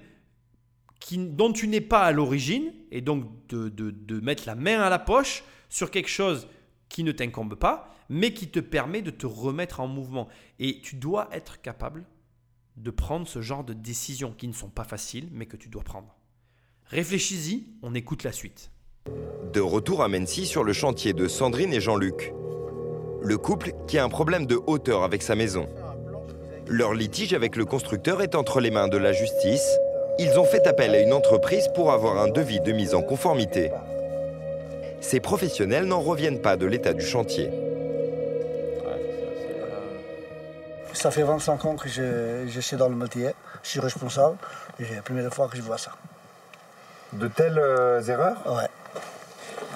[1.12, 4.89] dont tu n'es pas à l'origine, et donc de, de, de mettre la main à
[4.89, 6.47] la poche sur quelque chose
[6.89, 10.27] qui ne t'incombe pas, mais qui te permet de te remettre en mouvement.
[10.60, 12.05] Et tu dois être capable
[12.77, 15.83] de prendre ce genre de décisions qui ne sont pas faciles, mais que tu dois
[15.83, 16.15] prendre.
[16.86, 18.71] Réfléchis-y, on écoute la suite.
[19.53, 22.33] De retour à Mency sur le chantier de Sandrine et Jean-Luc.
[23.21, 25.67] Le couple qui a un problème de hauteur avec sa maison.
[26.67, 29.77] Leur litige avec le constructeur est entre les mains de la justice.
[30.19, 33.71] Ils ont fait appel à une entreprise pour avoir un devis de mise en conformité.
[34.99, 37.51] Ces professionnels n'en reviennent pas de l'état du chantier.
[40.93, 43.30] Ça fait 25 ans que je, suis dans le métier,
[43.62, 44.38] je suis responsable,
[44.80, 45.91] et c'est la première fois que je vois ça.
[47.13, 48.67] De telles euh, erreurs Ouais.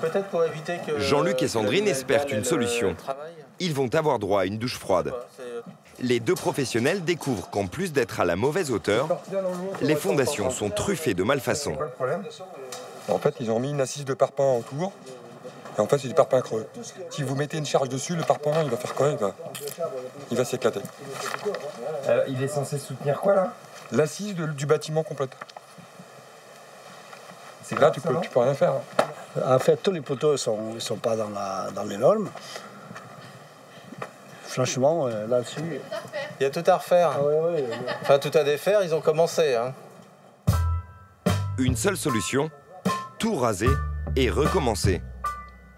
[0.01, 0.99] Peut-être pour éviter que.
[0.99, 2.95] Jean-Luc et Sandrine espèrent une solution.
[3.59, 5.13] Ils vont avoir droit à une douche froide.
[6.01, 9.07] Les deux professionnels découvrent qu'en plus d'être à la mauvaise hauteur,
[9.81, 11.77] les fondations sont truffées de malfaçons.
[13.07, 14.91] En fait, ils ont mis une assise de parpaing autour.
[15.77, 16.67] Et en fait, c'est du parpaing creux.
[17.09, 19.11] Si vous mettez une charge dessus, le parpaing, il va faire quoi?
[20.31, 20.81] Il va, s'éclater.
[22.07, 23.53] Euh, il est censé soutenir quoi, là?
[23.91, 25.31] L'assise du bâtiment complète.
[27.63, 28.73] C'est là, tu peux, tu peux rien faire.
[28.73, 29.55] Hein.
[29.55, 32.29] En fait, tous les poteaux ne sont, sont pas dans, la, dans les normes.
[34.51, 35.61] Franchement, euh, là-dessus.
[36.39, 37.11] Il y a tout à refaire.
[37.15, 37.21] Ah
[38.01, 39.55] enfin, tout à défaire, ils ont commencé.
[39.55, 39.73] Hein.
[41.57, 42.51] Une seule solution
[43.17, 43.69] tout raser
[44.15, 45.01] et recommencer.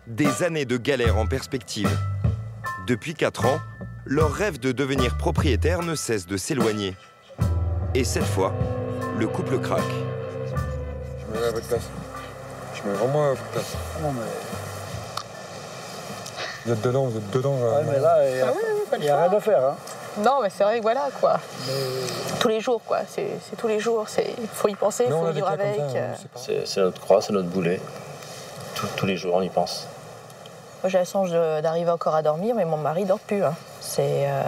[0.07, 1.89] Des années de galère en perspective.
[2.88, 3.59] Depuis 4 ans,
[4.05, 6.95] leur rêve de devenir propriétaire ne cesse de s'éloigner.
[7.93, 8.53] Et cette fois,
[9.19, 9.81] le couple craque.
[11.19, 11.89] Je me mets à votre place.
[12.73, 13.77] Je mets vraiment à votre place.
[14.01, 14.62] Non, mais.
[16.65, 17.56] Vous êtes dedans, vous êtes dedans.
[17.56, 19.63] Ouais, mais là, il n'y a, ah a rien à faire.
[19.63, 19.76] Hein.
[20.19, 21.39] Non, mais c'est vrai que voilà, quoi.
[22.39, 22.99] Tous les jours, quoi.
[23.08, 24.06] C'est tous les jours.
[24.17, 25.82] Il faut y penser, il faut vivre avec.
[26.36, 27.82] C'est notre croix, c'est notre boulet.
[28.95, 29.88] tous les jours, on y pense.
[30.82, 33.43] Moi, j'ai la chance d'arriver encore à dormir, mais mon mari dort plus.
[33.43, 33.56] hein.
[33.80, 34.43] C'est euh,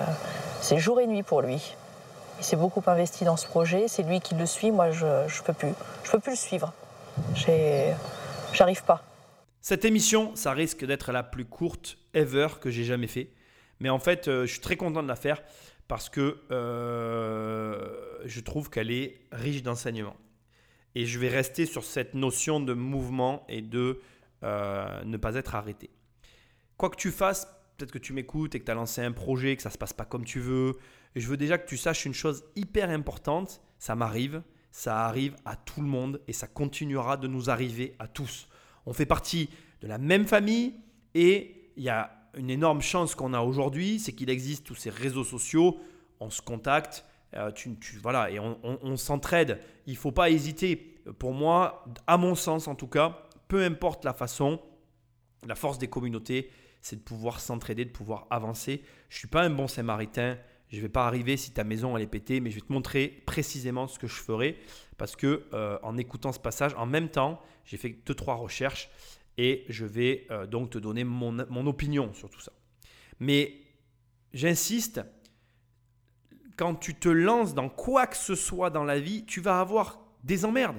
[0.62, 1.76] c'est jour et nuit pour lui.
[2.40, 3.86] Il s'est beaucoup investi dans ce projet.
[3.88, 4.72] C'est lui qui le suit.
[4.72, 5.74] Moi, je ne peux plus.
[6.04, 6.74] Je peux plus le suivre.
[8.54, 9.02] J'arrive pas.
[9.62, 13.30] Cette émission, ça risque d'être la plus courte ever que j'ai jamais fait.
[13.80, 15.42] Mais en fait, euh, je suis très content de la faire
[15.88, 20.18] parce que euh, je trouve qu'elle est riche d'enseignements.
[20.96, 24.00] Et je vais rester sur cette notion de mouvement et de
[24.44, 25.90] euh, ne pas être arrêté.
[26.78, 27.48] Quoi que tu fasses,
[27.78, 29.78] peut-être que tu m'écoutes et que tu as lancé un projet, que ça ne se
[29.78, 30.78] passe pas comme tu veux.
[31.16, 33.62] Je veux déjà que tu saches une chose hyper importante.
[33.78, 38.08] Ça m'arrive, ça arrive à tout le monde et ça continuera de nous arriver à
[38.08, 38.48] tous.
[38.86, 39.50] On fait partie
[39.82, 40.76] de la même famille
[41.14, 44.90] et il y a une énorme chance qu'on a aujourd'hui, c'est qu'il existe tous ces
[44.90, 45.80] réseaux sociaux,
[46.20, 49.60] on se contacte, euh, tu, tu- voilà, et on, s'entraide.
[49.88, 51.02] Il ne faut pas hésiter.
[51.20, 54.60] Pour moi, à mon sens en tout cas, peu importe la façon,
[55.48, 56.50] la force des communautés,
[56.82, 58.82] c'est de pouvoir s'entraider, de pouvoir avancer.
[59.10, 60.38] Je ne suis pas un bon Samaritain.
[60.70, 62.74] Je ne vais pas arriver si ta maison elle est pétée, mais je vais te
[62.74, 64.58] montrer précisément ce que je ferai
[64.98, 68.90] parce que euh, en écoutant ce passage, en même temps, j'ai fait deux trois recherches
[69.38, 72.52] et je vais euh, donc te donner mon, mon opinion sur tout ça.
[73.20, 73.56] Mais
[74.34, 75.02] j'insiste,
[76.58, 80.00] quand tu te lances dans quoi que ce soit dans la vie, tu vas avoir
[80.24, 80.78] des emmerdes.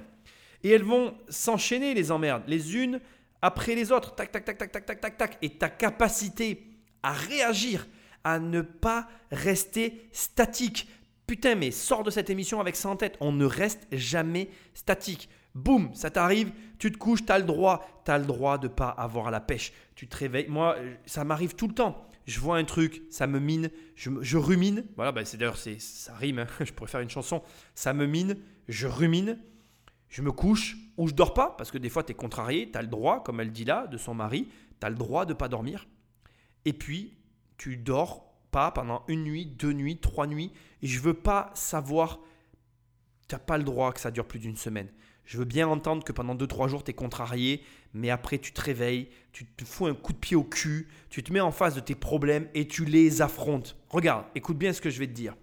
[0.62, 3.00] Et elles vont s'enchaîner, les emmerdes, les unes
[3.42, 4.14] après les autres.
[4.14, 5.38] Tac, tac, tac, tac, tac, tac, tac, tac.
[5.42, 6.66] Et ta capacité
[7.02, 7.86] à réagir,
[8.24, 10.88] à ne pas rester statique.
[11.26, 13.16] Putain, mais sors de cette émission avec ça en tête.
[13.20, 15.28] On ne reste jamais statique.
[15.56, 17.88] Boum, ça t'arrive, tu te couches, tu as le droit.
[18.04, 19.72] Tu as le droit de pas avoir la pêche.
[19.94, 20.48] Tu te réveilles.
[20.48, 22.06] Moi, ça m'arrive tout le temps.
[22.26, 24.84] Je vois un truc, ça me mine, je, rumine.
[24.96, 26.40] Voilà, bah c'est d'ailleurs, ça rime.
[26.40, 26.46] hein.
[26.64, 27.42] Je pourrais faire une chanson.
[27.74, 28.36] Ça me mine,
[28.68, 29.38] je rumine
[30.08, 32.78] je me couche ou je dors pas, parce que des fois tu es contrarié, tu
[32.78, 34.48] as le droit, comme elle dit là, de son mari,
[34.80, 35.86] tu as le droit de pas dormir.
[36.64, 37.16] Et puis,
[37.58, 42.20] tu dors pas pendant une nuit, deux nuits, trois nuits, et je veux pas savoir,
[43.28, 44.88] tu n'as pas le droit que ça dure plus d'une semaine.
[45.26, 47.62] Je veux bien entendre que pendant deux, trois jours, tu es contrarié,
[47.92, 51.22] mais après tu te réveilles, tu te fous un coup de pied au cul, tu
[51.22, 53.76] te mets en face de tes problèmes et tu les affrontes.
[53.88, 55.34] Regarde, écoute bien ce que je vais te dire.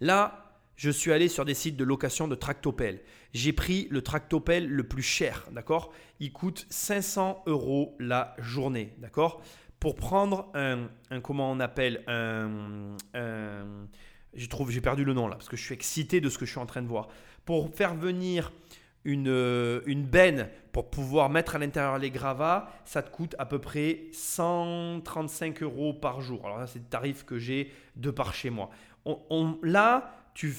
[0.00, 3.00] Là, je suis allé sur des sites de location de tractopelles.
[3.32, 5.92] J'ai pris le tractopelle le plus cher, d'accord?
[6.18, 9.40] Il coûte 500 euros la journée, d'accord?
[9.78, 10.88] Pour prendre un,
[11.20, 13.86] comment on appelle, un, un-
[14.34, 16.60] j'ai perdu le nom là, parce que je suis excité de ce que je suis
[16.60, 17.08] en train de voir.
[17.44, 18.52] Pour faire venir
[19.04, 23.46] une, euh, une benne pour pouvoir mettre à l'intérieur les gravats, ça te coûte à
[23.46, 26.44] peu près 135 euros par jour.
[26.44, 28.70] Alors là, c'est le tarif que j'ai de par chez moi.
[29.04, 30.52] On- là, tu,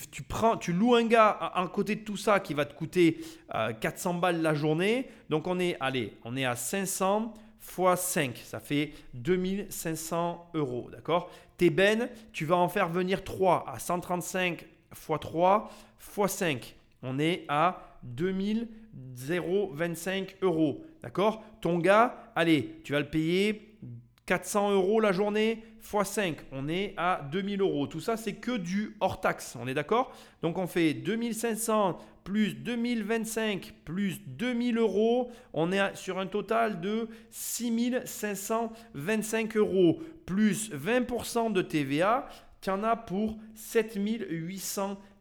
[0.69, 3.19] loues un gars à, côté de tout ça qui va te coûter
[3.53, 5.09] euh, 400 balles la journée.
[5.29, 11.31] Donc on est, allez, on est à 500 fois 5, ça fait 2500 euros, d'accord?
[11.57, 15.71] Tes bennes, tu vas en faire venir 3 à 135 fois 3
[16.05, 16.75] fois 5.
[17.03, 21.43] On est à 2025 euros, d'accord?
[21.61, 23.77] Ton gars, allez, tu vas le payer
[24.25, 27.85] 400 euros la journée fois 5, on est à 2000 euros.
[27.85, 30.11] Tout ça, c'est que du hors taxe, on est d'accord?
[30.41, 37.07] Donc on fait 2500 plus 2025 plus 2000 euros, on est sur un total de
[37.29, 39.99] 6525 euros.
[40.25, 42.27] Plus 20% de TVA,
[42.61, 43.37] tu en as pour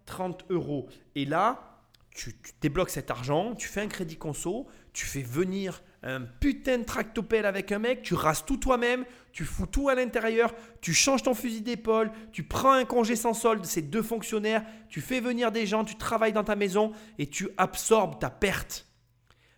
[0.07, 0.89] 7830 euros.
[1.15, 1.81] Et là,
[2.15, 6.85] tu, débloques cet argent, tu fais un crédit conso, tu fais venir un putain de
[6.85, 11.23] tractopelle avec un mec, tu rases tout toi-même, tu fous tout à l'intérieur, tu changes
[11.23, 15.51] ton fusil d'épaule, tu prends un congé sans solde, c'est deux fonctionnaires, tu fais venir
[15.51, 18.87] des gens, tu travailles dans ta maison et tu absorbes ta perte.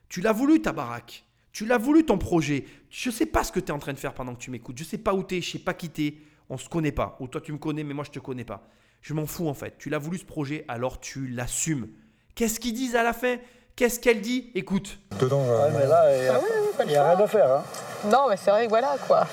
[0.09, 2.65] Tu l'as voulu ta baraque, tu l'as voulu ton projet.
[2.91, 4.51] Je ne sais pas ce que tu es en train de faire pendant que tu
[4.51, 6.15] m'écoutes, je ne sais pas où tu es, je ne sais pas qui t'es,
[6.49, 8.71] on se connaît pas, ou toi tu me connais mais moi je te connais pas.
[9.07, 11.87] Je m'en fous en fait, tu l'as voulu ce projet, alors tu l'assumes.
[12.35, 13.37] Qu'est-ce qu'ils disent à la fin?
[13.77, 14.51] Qu'est-ce qu'elle dit?
[14.57, 14.99] Écoute.
[15.21, 16.97] Dedans, euh, Ouais, mais là, il n'y a, Ah oui, oui, pas le il y
[16.97, 17.15] a choix.
[17.15, 17.53] rien à faire.
[17.53, 17.63] Hein.
[18.11, 19.29] Non, mais c'est vrai que voilà, quoi.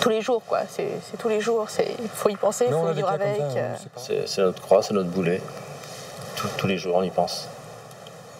[0.00, 0.60] Tous les jours, quoi.
[0.66, 1.68] C'est c'est tous les jours.
[1.68, 3.38] c'est- Il faut y penser, il non, faut vivre avec.
[3.38, 3.74] euh.
[4.26, 5.42] C'est notre croix, c'est notre boulet.
[6.36, 7.50] Tous- tous les jours, on y pense.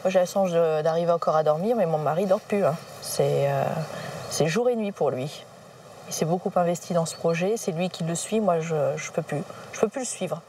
[0.02, 2.64] Moi, j'ai la chance d'arriver encore à dormir, mais mon mari dort plus.
[2.64, 2.76] hein.
[3.02, 3.62] C'est euh,
[4.30, 5.44] c'est jour et nuit pour lui.
[6.10, 7.56] Il s'est beaucoup investi dans ce projet.
[7.56, 8.40] C'est lui qui le suit.
[8.40, 9.42] Moi, je ne peux plus.
[9.72, 10.42] Je peux plus le suivre.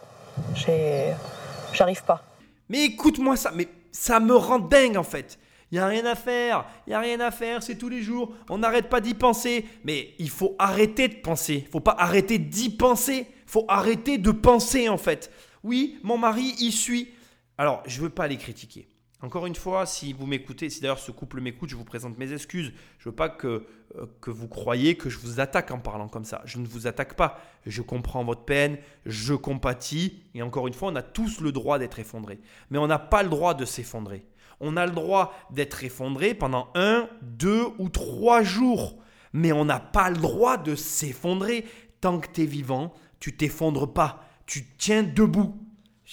[1.71, 2.23] J'arrive pas.
[2.67, 5.37] Mais écoute-moi ça, mais ça me rend dingue en fait.
[5.71, 8.01] Il n'y a rien à faire, il n'y a rien à faire, c'est tous les
[8.01, 9.65] jours, on n'arrête pas d'y penser.
[9.85, 14.17] Mais il faut arrêter de penser, il faut pas arrêter d'y penser, il faut arrêter
[14.17, 15.31] de penser en fait.
[15.63, 17.13] Oui, mon mari y suit.
[17.57, 18.87] Alors, je veux pas les critiquer.
[19.23, 22.33] Encore une fois, si vous m'écoutez, si d'ailleurs ce couple m'écoute, je vous présente mes
[22.33, 22.73] excuses.
[22.97, 26.25] Je veux pas que, euh, que vous croyiez que je vous attaque en parlant comme
[26.25, 26.41] ça.
[26.45, 27.39] Je ne vous attaque pas.
[27.67, 30.23] Je comprends votre peine, je compatis.
[30.33, 32.39] Et encore une fois, on a tous le droit d'être effondré.
[32.71, 34.25] Mais on n'a pas le droit de s'effondrer.
[34.59, 38.97] On a le droit d'être effondré pendant un, deux ou trois jours.
[39.33, 41.65] Mais on n'a pas le droit de s'effondrer.
[41.99, 44.27] Tant que tu es vivant, tu t'effondres pas.
[44.47, 45.55] Tu tiens debout.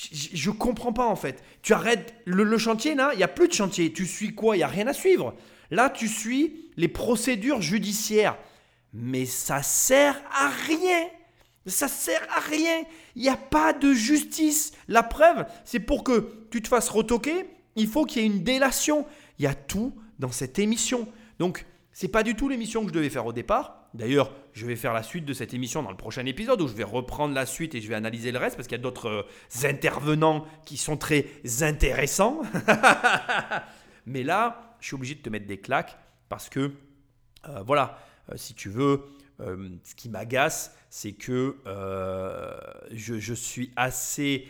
[0.01, 1.43] Je, comprends pas en fait.
[1.63, 3.93] Tu arrêtes le, chantier là, il n'y a plus de chantier.
[3.93, 4.55] Tu suis quoi?
[4.55, 5.35] Il n'y a rien à suivre.
[5.73, 8.39] Là, tu suis les procédures judiciaires.
[8.93, 11.09] Mais ça sert à rien.
[11.67, 12.85] Ça sert à rien.
[13.17, 14.73] Il n'y a pas de justice.
[14.87, 18.45] La preuve, c'est pour que tu te fasses retoquer, il faut qu'il y ait une
[18.45, 19.05] délation.
[19.41, 21.09] Il y a tout dans cette émission.
[21.41, 23.78] Donc, c'est pas du tout l'émission que je devais faire au départ.
[23.95, 26.75] D'ailleurs, je vais faire la suite de cette émission dans le prochain épisode où je
[26.75, 29.09] vais reprendre la suite et je vais analyser le reste parce qu'il y a d'autres
[29.09, 31.27] euh, intervenants qui sont très
[31.63, 32.43] intéressants.
[34.07, 35.97] Mais là, je suis obligé de te mettre des claques
[36.29, 36.73] parce que,
[37.49, 37.99] euh, voilà,
[38.31, 39.05] euh, si tu veux,
[39.85, 41.59] ce qui m'agace, c'est que
[42.91, 44.49] je, je, suis assez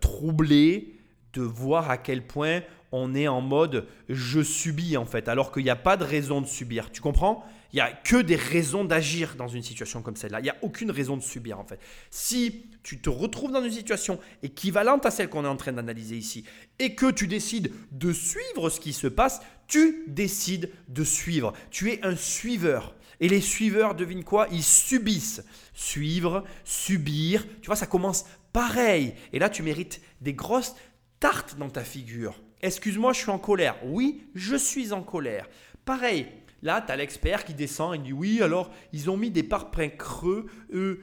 [0.00, 0.98] troublé
[1.34, 5.62] de voir à quel point on est en mode je subis en fait, alors qu'il
[5.62, 6.90] n'y a pas de raison de subir.
[6.90, 7.44] Tu comprends?
[7.74, 10.38] Il n'y a que des raisons d'agir dans une situation comme celle-là.
[10.38, 11.80] Il n'y a aucune raison de subir en fait.
[12.08, 16.16] Si tu te retrouves dans une situation équivalente à celle qu'on est en train d'analyser
[16.16, 16.44] ici
[16.78, 21.52] et que tu décides de suivre ce qui se passe, tu décides de suivre.
[21.72, 22.94] Tu es un suiveur.
[23.18, 24.46] Et les suiveurs, devine quoi?
[24.52, 25.44] Ils subissent.
[25.72, 29.14] Suivre, subir, tu vois, ça commence pareil.
[29.32, 30.76] Et là, tu mérites des grosses
[31.18, 32.40] tartes dans ta figure.
[32.62, 33.76] Excuse-moi, je suis en colère.
[33.84, 35.48] Oui, je suis en colère.
[35.84, 36.28] Pareil,
[36.64, 39.90] Là, tu as l'expert qui descend et dit oui, alors ils ont mis des parpaings
[39.90, 40.46] creux,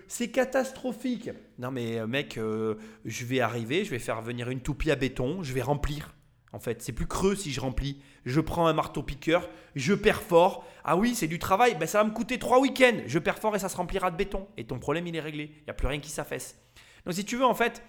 [0.07, 1.29] c'est catastrophique.
[1.59, 4.95] Non mais euh, mec, euh, je vais arriver, je vais faire venir une toupie à
[4.95, 6.15] béton, je vais remplir.
[6.51, 8.01] En fait, c'est plus creux si je remplis.
[8.25, 10.65] Je prends un marteau piqueur, je perfore.
[10.83, 13.03] Ah oui, c'est du travail, ben, ça va me coûter trois week-ends.
[13.05, 14.47] Je perfore et ça se remplira de béton.
[14.57, 15.51] Et ton problème, il est réglé.
[15.59, 16.59] Il n'y a plus rien qui s'affaisse.
[17.05, 17.83] Donc si tu veux, en fait,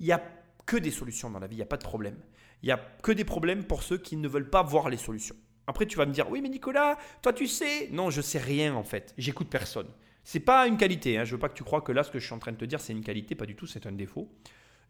[0.00, 0.22] il n'y a
[0.66, 2.18] que des solutions dans la vie, il n'y a pas de problème.
[2.62, 5.36] Il n'y a que des problèmes pour ceux qui ne veulent pas voir les solutions.
[5.66, 7.88] Après, tu vas me dire, oui, mais Nicolas, toi, tu sais.
[7.90, 9.14] Non, je sais rien en fait.
[9.16, 9.88] J'écoute personne.
[10.22, 11.18] C'est pas une qualité.
[11.18, 11.24] Hein.
[11.24, 12.56] Je veux pas que tu crois que là, ce que je suis en train de
[12.56, 13.34] te dire, c'est une qualité.
[13.34, 13.66] Pas du tout.
[13.66, 14.28] C'est un défaut.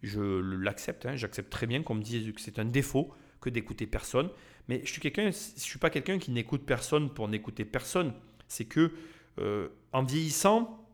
[0.03, 1.07] Je l'accepte.
[1.07, 1.17] Hein.
[1.17, 4.31] J'accepte très bien qu'on me dise que c'est un défaut que d'écouter personne.
[4.69, 5.31] Mais je suis quelqu'un.
[5.31, 8.13] Je suis pas quelqu'un qui n'écoute personne pour n'écouter personne.
[8.49, 8.93] C'est que
[9.39, 10.87] euh, en vieillissant,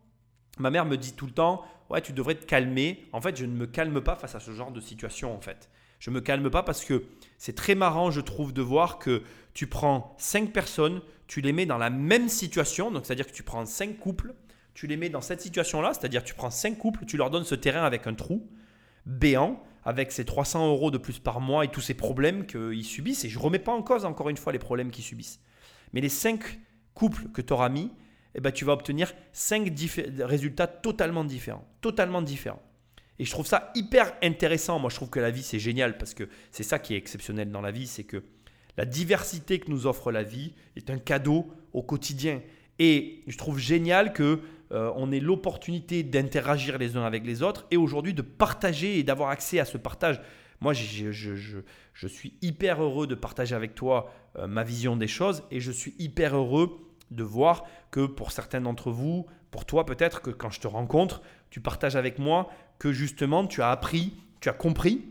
[0.59, 3.05] ma mère me dit tout le temps, ouais, tu devrais te calmer.
[3.13, 5.35] En fait, je ne me calme pas face à ce genre de situation.
[5.35, 5.69] En fait,
[5.99, 7.03] je me calme pas parce que
[7.41, 9.23] c'est très marrant, je trouve, de voir que
[9.55, 13.41] tu prends cinq personnes, tu les mets dans la même situation, donc c'est-à-dire que tu
[13.41, 14.35] prends cinq couples,
[14.75, 17.55] tu les mets dans cette situation-là, c'est-à-dire tu prends cinq couples, tu leur donnes ce
[17.55, 18.47] terrain avec un trou
[19.07, 23.25] béant, avec ces 300 euros de plus par mois et tous ces problèmes qu'ils subissent.
[23.25, 25.39] Et je ne remets pas en cause, encore une fois, les problèmes qu'ils subissent.
[25.93, 26.59] Mais les cinq
[26.93, 27.89] couples que tu auras mis,
[28.35, 29.67] eh ben, tu vas obtenir cinq
[30.19, 31.67] résultats totalement différents.
[31.81, 32.61] Totalement différents.
[33.19, 34.79] Et je trouve ça hyper intéressant.
[34.79, 37.51] Moi, je trouve que la vie, c'est génial parce que c'est ça qui est exceptionnel
[37.51, 38.23] dans la vie, c'est que
[38.77, 42.41] la diversité que nous offre la vie est un cadeau au quotidien.
[42.79, 44.39] Et je trouve génial que
[44.71, 49.03] euh, on ait l'opportunité d'interagir les uns avec les autres et aujourd'hui de partager et
[49.03, 50.21] d'avoir accès à ce partage.
[50.61, 55.59] Moi, je, suis hyper heureux de partager avec toi euh, ma vision des choses et
[55.59, 60.31] je suis hyper heureux de voir que pour certains d'entre vous, pour toi peut-être que
[60.31, 62.49] quand je te rencontre, tu partages avec moi
[62.79, 65.05] que justement tu as appris, tu as compris,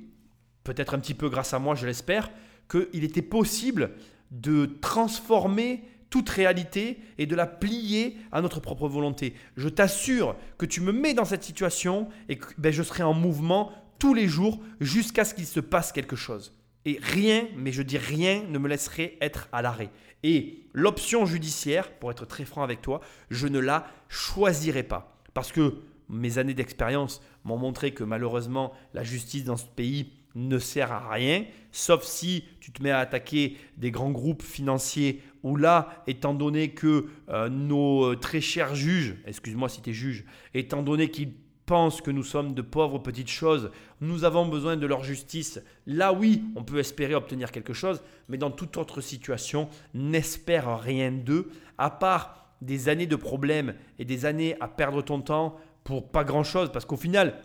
[0.65, 2.31] peut-être un petit peu grâce à moi, je l'espère,
[2.69, 3.93] qu'il était possible
[4.31, 9.35] de transformer toute réalité et de la plier à notre propre volonté.
[9.57, 13.15] Je t'assure que tu me mets dans cette situation et que ben, je serai en
[13.15, 16.57] mouvement tous les jours jusqu'à ce qu'il se passe quelque chose.
[16.85, 19.91] Et rien, mais je dis rien, ne me laisserait être à l'arrêt.
[20.23, 23.01] Et l'option judiciaire, pour être très franc avec toi,
[23.31, 25.16] je ne la choisirai pas.
[25.35, 25.75] Parce que
[26.09, 31.11] mes années d'expérience m'ont montré que malheureusement, la justice dans ce pays ne sert à
[31.11, 36.35] rien, sauf si tu te mets à attaquer des grands groupes financiers où là, étant
[36.35, 41.11] donné que euh, nos euh, très chers juges, excuse-moi si tu es juge, étant donné
[41.11, 41.33] qu'ils
[41.71, 46.43] que nous sommes de pauvres petites choses, nous avons besoin de leur justice, là oui,
[46.57, 51.49] on peut espérer obtenir quelque chose, mais dans toute autre situation, n'espère rien d'eux,
[51.79, 56.25] à part des années de problèmes et des années à perdre ton temps pour pas
[56.25, 57.41] grand-chose, parce qu'au final,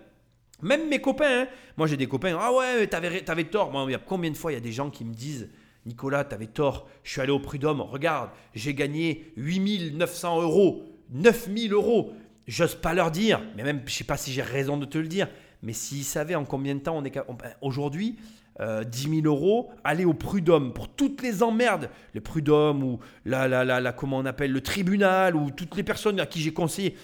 [0.63, 1.47] même mes copains, hein.
[1.78, 3.71] moi j'ai des copains, ah ouais, t'avais, avais tort.
[3.71, 5.49] Moi, combien de fois il y a des gens qui me disent,
[5.86, 12.13] Nicolas, t'avais tort, je suis allé au prud'homme, regarde, j'ai gagné 8900 euros, 9000 euros.
[12.47, 15.07] J'ose pas leur dire, mais même je sais pas si j'ai raison de te le
[15.07, 15.27] dire,
[15.63, 17.13] mais s'ils savaient en combien de temps on est.
[17.15, 17.23] Ben,
[17.61, 18.17] aujourd'hui,
[18.59, 23.47] euh, 10 000 euros, aller au prud'homme pour toutes les emmerdes, le prud'homme ou la,
[23.47, 26.53] la, la, la- comment on appelle, le tribunal ou toutes les personnes à qui j'ai
[26.53, 26.95] conseillé.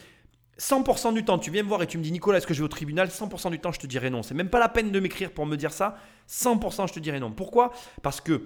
[0.59, 2.59] 100% du temps, tu viens me voir et tu me dis Nicolas, est-ce que je
[2.59, 3.07] vais au tribunal?
[3.07, 4.21] 100% du temps, je te dirais non.
[4.21, 5.97] C'est même pas la peine de m'écrire pour me dire ça.
[6.29, 7.31] 100% je te dirais non.
[7.31, 7.71] Pourquoi?
[8.03, 8.43] Parce que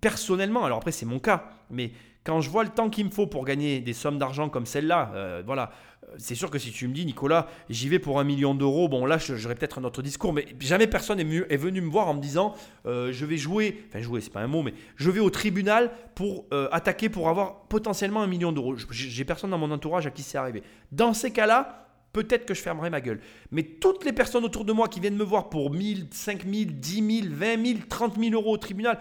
[0.00, 1.92] personnellement, alors après c'est mon cas, mais
[2.24, 5.12] quand je vois le temps qu'il me faut pour gagner des sommes d'argent comme celle-là,
[5.14, 5.72] euh, voilà,
[6.18, 9.06] c'est sûr que si tu me dis Nicolas, j'y vais pour un million d'euros, bon
[9.06, 12.20] là j'aurais peut-être un autre discours, mais jamais personne est, venu me voir en me
[12.20, 12.54] disant
[12.86, 15.90] euh, je vais jouer, enfin jouer c'est pas un mot, mais je vais au tribunal
[16.14, 18.76] pour euh, attaquer pour avoir potentiellement un million d'euros.
[18.90, 20.62] J'ai personne dans mon entourage à qui c'est arrivé.
[20.90, 23.20] Dans ces cas-là, peut-être que je fermerai ma gueule.
[23.50, 27.22] Mais toutes les personnes autour de moi qui viennent me voir pour 1000, 5000, 10
[27.22, 28.98] 000, 20 000, 30 000 euros au tribunal,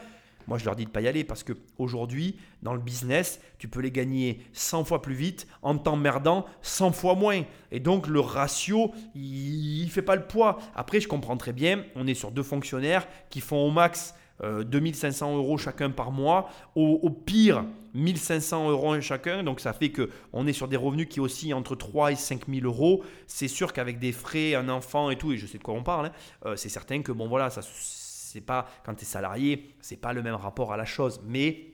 [0.51, 3.69] moi je leur dis de pas y aller parce que aujourd'hui, dans le business, tu
[3.69, 7.43] peux les gagner 100 fois plus vite en t'emmerdant 100 fois moins.
[7.71, 10.59] Et donc le ratio, il ne fait pas le poids.
[10.75, 14.65] Après, je comprends très bien, on est sur deux fonctionnaires qui font au max euh,
[14.65, 20.09] 2500 euros chacun par mois, au, au pire 1500 euros chacun, donc ça fait que
[20.33, 23.05] on est sur des revenus qui oscillent entre 3 et 5000 euros.
[23.25, 25.83] C'est sûr qu'avec des frais, un enfant et tout, et je sais de quoi on
[25.83, 26.11] parle, hein,
[26.45, 27.61] euh, c'est certain que bon voilà, ça
[28.31, 31.71] c'est pas quand tu es salarié, c'est pas le même rapport à la chose, mais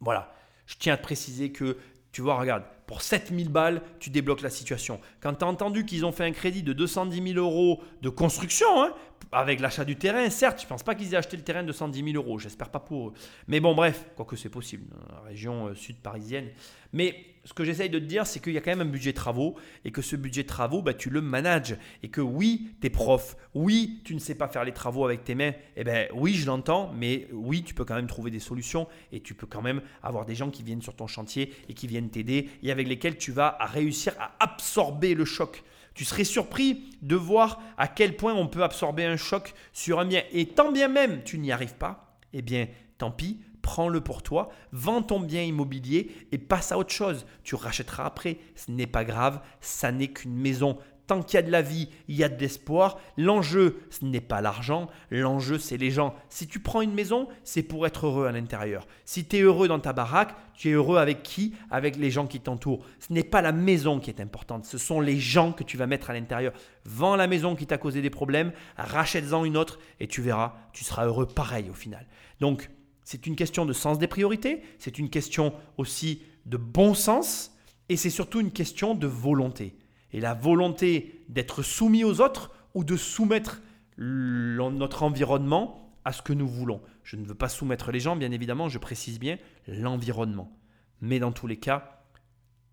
[0.00, 0.32] voilà,
[0.66, 1.76] je tiens à te préciser que,
[2.12, 5.00] tu vois, regarde, pour 7000 balles, tu débloques la situation.
[5.20, 8.82] Quand tu as entendu qu'ils ont fait un crédit de 210 000 euros de construction,
[8.82, 8.92] hein,
[9.30, 11.72] avec l'achat du terrain, certes, je ne pense pas qu'ils aient acheté le terrain de
[11.72, 13.12] 110 000 euros, j'espère pas pour eux.
[13.46, 16.48] Mais bon, bref, quoique c'est possible, dans la région euh, sud parisienne.
[16.92, 19.12] Mais ce que j'essaye de te dire, c'est qu'il y a quand même un budget
[19.12, 21.76] travaux et que ce budget travaux, bah, tu le manages.
[22.04, 25.24] Et que oui, tu es prof, oui, tu ne sais pas faire les travaux avec
[25.24, 28.38] tes mains, eh ben oui, je l'entends, mais oui, tu peux quand même trouver des
[28.38, 31.74] solutions et tu peux quand même avoir des gens qui viennent sur ton chantier et
[31.74, 35.64] qui viennent t'aider et avec lesquels tu vas réussir à absorber le choc.
[35.94, 40.04] Tu serais surpris de voir à quel point on peut absorber un choc sur un
[40.04, 40.22] bien.
[40.30, 44.50] Et tant bien même tu n'y arrives pas, eh bien, tant pis, prends-le pour toi,
[44.72, 47.26] vends ton bien immobilier et passe à autre chose.
[47.42, 48.38] Tu rachèteras après.
[48.54, 50.78] Ce n'est pas grave, ça n'est qu'une maison.
[51.06, 53.00] Tant qu'il y a de la vie, il y a de l'espoir.
[53.16, 56.14] L'enjeu, ce n'est pas l'argent, l'enjeu, c'est les gens.
[56.28, 58.86] Si tu prends une maison, c'est pour être heureux à l'intérieur.
[59.04, 61.56] Si tu es heureux dans ta baraque, tu es heureux avec qui?
[61.68, 62.86] Avec les gens qui t'entourent.
[63.00, 65.88] Ce n'est pas la maison qui est importante, ce sont les gens que tu vas
[65.88, 66.52] mettre à l'intérieur.
[66.84, 70.84] Vends la maison qui t'a causé des problèmes, rachète-en une autre et tu verras, tu
[70.84, 72.06] seras heureux pareil au final.
[72.38, 72.70] Donc,
[73.04, 77.56] c'est une question de sens des priorités, c'est une question aussi de bon sens
[77.88, 79.76] et c'est surtout une question de volonté.
[80.12, 83.62] Et la volonté d'être soumis aux autres ou de soumettre
[83.98, 86.80] notre environnement à ce que nous voulons.
[87.02, 90.56] Je ne veux pas soumettre les gens, bien évidemment, je précise bien l'environnement.
[91.00, 92.04] Mais dans tous les cas,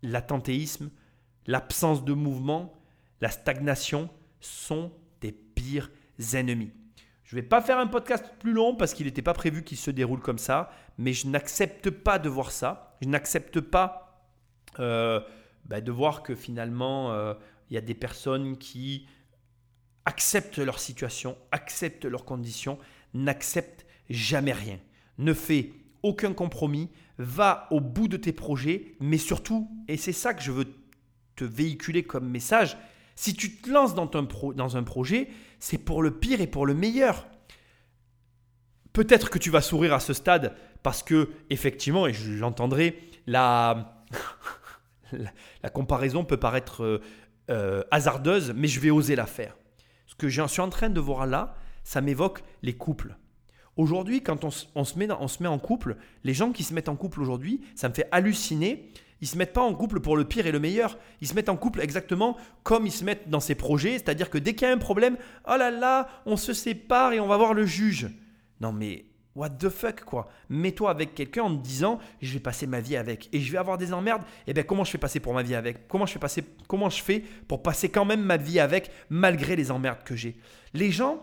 [0.02, 0.90] l'attentéisme,
[1.46, 2.72] l'absence de mouvement,
[3.20, 4.08] la stagnation
[4.40, 5.90] sont tes pires
[6.34, 6.72] ennemis.
[7.28, 9.76] Je ne vais pas faire un podcast plus long parce qu'il n'était pas prévu qu'il
[9.76, 12.96] se déroule comme ça, mais je n'accepte pas de voir ça.
[13.02, 14.24] Je n'accepte pas
[14.78, 15.20] euh,
[15.66, 17.34] bah, de voir que finalement, euh,
[17.68, 19.06] il y a des personnes qui
[20.06, 22.78] acceptent leur situation, acceptent leurs conditions,
[23.12, 24.78] n'acceptent jamais rien.
[25.18, 25.72] Ne fais
[26.02, 30.50] aucun compromis, va au bout de tes projets, mais surtout, et c'est ça que je
[30.50, 30.72] veux
[31.36, 32.78] te véhiculer comme message,
[33.18, 36.46] si tu te lances dans un, pro- dans un projet, c'est pour le pire et
[36.46, 37.26] pour le meilleur.
[38.92, 40.54] Peut-être que tu vas sourire à ce stade
[40.84, 42.96] parce que, effectivement, et je l'entendrai,
[43.26, 44.06] la,
[45.10, 47.02] la, comparaison peut paraître euh,
[47.50, 49.56] euh, hasardeuse, mais je vais oser la faire.
[50.06, 53.16] Ce que j'en suis en train de voir là, ça m'évoque les couples.
[53.76, 56.72] Aujourd'hui, quand on, on se met on se met en couple, les gens qui se
[56.72, 58.92] mettent en couple aujourd'hui, ça me fait halluciner.
[59.20, 60.98] Ils se mettent pas en couple pour le pire et le meilleur.
[61.20, 64.38] Ils se mettent en couple exactement comme ils se mettent dans ces projets, c'est-à-dire que
[64.38, 65.16] dès qu'il y a un problème,
[65.46, 68.08] oh là là, on se sépare et on va voir le juge.
[68.60, 69.04] Non mais
[69.34, 72.96] what the fuck quoi Mets-toi avec quelqu'un en te disant je vais passer ma vie
[72.96, 74.22] avec et je vais avoir des emmerdes.
[74.46, 75.88] Et bien comment je fais passer pour ma vie avec?
[75.88, 79.56] Comment je fais passer Comment je fais pour passer quand même ma vie avec malgré
[79.56, 80.36] les emmerdes que j'ai
[80.74, 81.22] Les gens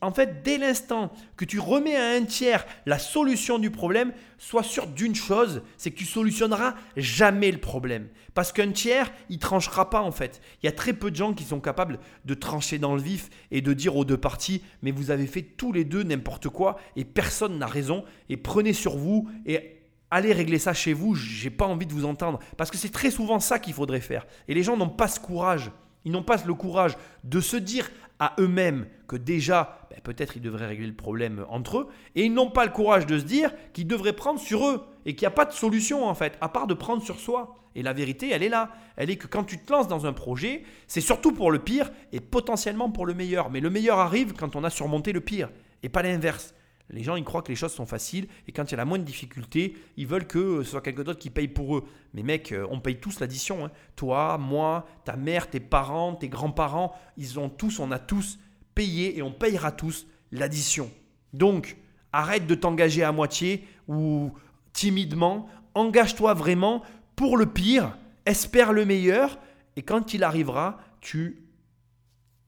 [0.00, 4.62] en fait, dès l'instant que tu remets à un tiers la solution du problème, sois
[4.62, 8.08] sûr d'une chose, c'est que tu solutionneras jamais le problème.
[8.34, 10.40] Parce qu'un tiers, il tranchera pas en fait.
[10.62, 13.30] Il y a très peu de gens qui sont capables de trancher dans le vif
[13.50, 16.78] et de dire aux deux parties, mais vous avez fait tous les deux n'importe quoi
[16.94, 21.50] et personne n'a raison et prenez sur vous et allez régler ça chez vous, j'ai
[21.50, 22.38] pas envie de vous entendre.
[22.56, 24.26] Parce que c'est très souvent ça qu'il faudrait faire.
[24.46, 25.72] Et les gens n'ont pas ce courage.
[26.04, 30.42] Ils n'ont pas le courage de se dire à eux-mêmes que déjà, ben, peut-être ils
[30.42, 33.52] devraient régler le problème entre eux, et ils n'ont pas le courage de se dire
[33.72, 36.48] qu'ils devraient prendre sur eux, et qu'il n'y a pas de solution en fait, à
[36.48, 37.56] part de prendre sur soi.
[37.74, 38.70] Et la vérité, elle est là.
[38.96, 41.90] Elle est que quand tu te lances dans un projet, c'est surtout pour le pire
[42.12, 43.50] et potentiellement pour le meilleur.
[43.50, 45.50] Mais le meilleur arrive quand on a surmonté le pire.
[45.82, 46.54] Et pas l'inverse.
[46.90, 48.84] Les gens, ils croient que les choses sont faciles et quand il y a la
[48.84, 51.84] moindre difficulté, ils veulent que ce soit quelqu'un d'autre qui paye pour eux.
[52.12, 53.64] Mais mec, euh, on paye tous l'addition.
[53.64, 53.70] hein.
[53.96, 58.38] Toi, moi, ta mère, tes parents, tes grands-parents, ils ont tous, on a tous
[58.74, 60.90] payé et on payera tous l'addition.
[61.32, 61.78] Donc,
[62.12, 64.32] arrête de t'engager à moitié ou
[64.72, 65.48] timidement.
[65.74, 66.82] Engage-toi vraiment
[67.16, 67.96] pour le pire.
[68.26, 69.38] Espère le meilleur.
[69.76, 71.46] Et quand il arrivera, tu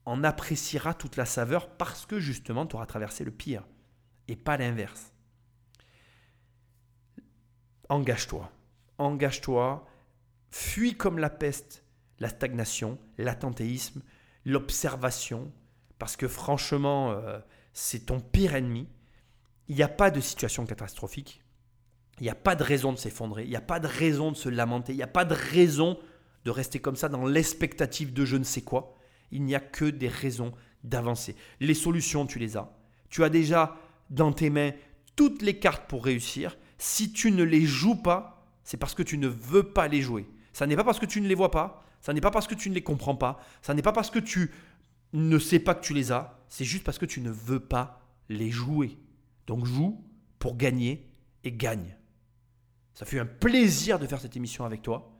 [0.04, 3.64] en apprécieras toute la saveur parce que justement, tu auras traversé le pire
[4.28, 5.12] et pas l'inverse.
[7.88, 8.50] Engage-toi.
[8.98, 9.86] Engage-toi.
[10.50, 11.86] Fuis comme la peste
[12.18, 14.02] la stagnation, l'attentéisme,
[14.44, 15.52] l'observation,
[15.98, 17.38] parce que franchement, euh,
[17.72, 18.88] c'est ton pire ennemi.
[19.68, 21.42] Il n'y a pas de situation catastrophique.
[22.20, 23.44] Il n'y a pas de raison de s'effondrer.
[23.44, 24.92] Il n'y a pas de raison de se lamenter.
[24.92, 25.98] Il n'y a pas de raison
[26.44, 28.94] de rester comme ça dans l'expectative de je ne sais quoi.
[29.32, 30.52] Il n'y a que des raisons
[30.84, 31.34] d'avancer.
[31.60, 32.72] Les solutions, tu les as.
[33.10, 33.76] Tu as déjà
[34.10, 34.72] dans tes mains
[35.16, 36.56] toutes les cartes pour réussir.
[36.78, 40.28] Si tu ne les joues pas, c'est parce que tu ne veux pas les jouer.
[40.52, 42.54] Ça n'est pas parce que tu ne les vois pas, ça n'est pas parce que
[42.54, 44.50] tu ne les comprends pas, ça n'est pas parce que tu
[45.12, 48.00] ne sais pas que tu les as, c'est juste parce que tu ne veux pas
[48.28, 48.98] les jouer.
[49.46, 50.04] Donc joue
[50.38, 51.08] pour gagner
[51.44, 51.96] et gagne.
[52.94, 55.12] Ça fait un plaisir de faire cette émission avec toi.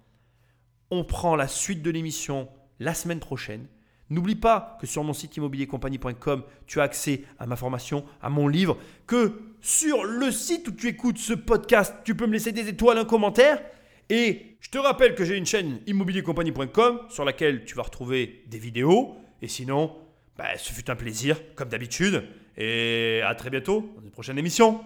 [0.90, 3.66] On prend la suite de l'émission la semaine prochaine.
[4.08, 8.46] N'oublie pas que sur mon site immobiliercompagnie.com, tu as accès à ma formation, à mon
[8.46, 12.68] livre, que sur le site où tu écoutes ce podcast, tu peux me laisser des
[12.68, 13.60] étoiles, un commentaire.
[14.08, 18.58] Et je te rappelle que j'ai une chaîne immobiliercompagnie.com sur laquelle tu vas retrouver des
[18.58, 19.16] vidéos.
[19.42, 19.96] Et sinon,
[20.38, 22.24] bah, ce fut un plaisir, comme d'habitude.
[22.56, 24.80] Et à très bientôt dans une prochaine émission.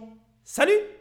[0.44, 0.99] Salut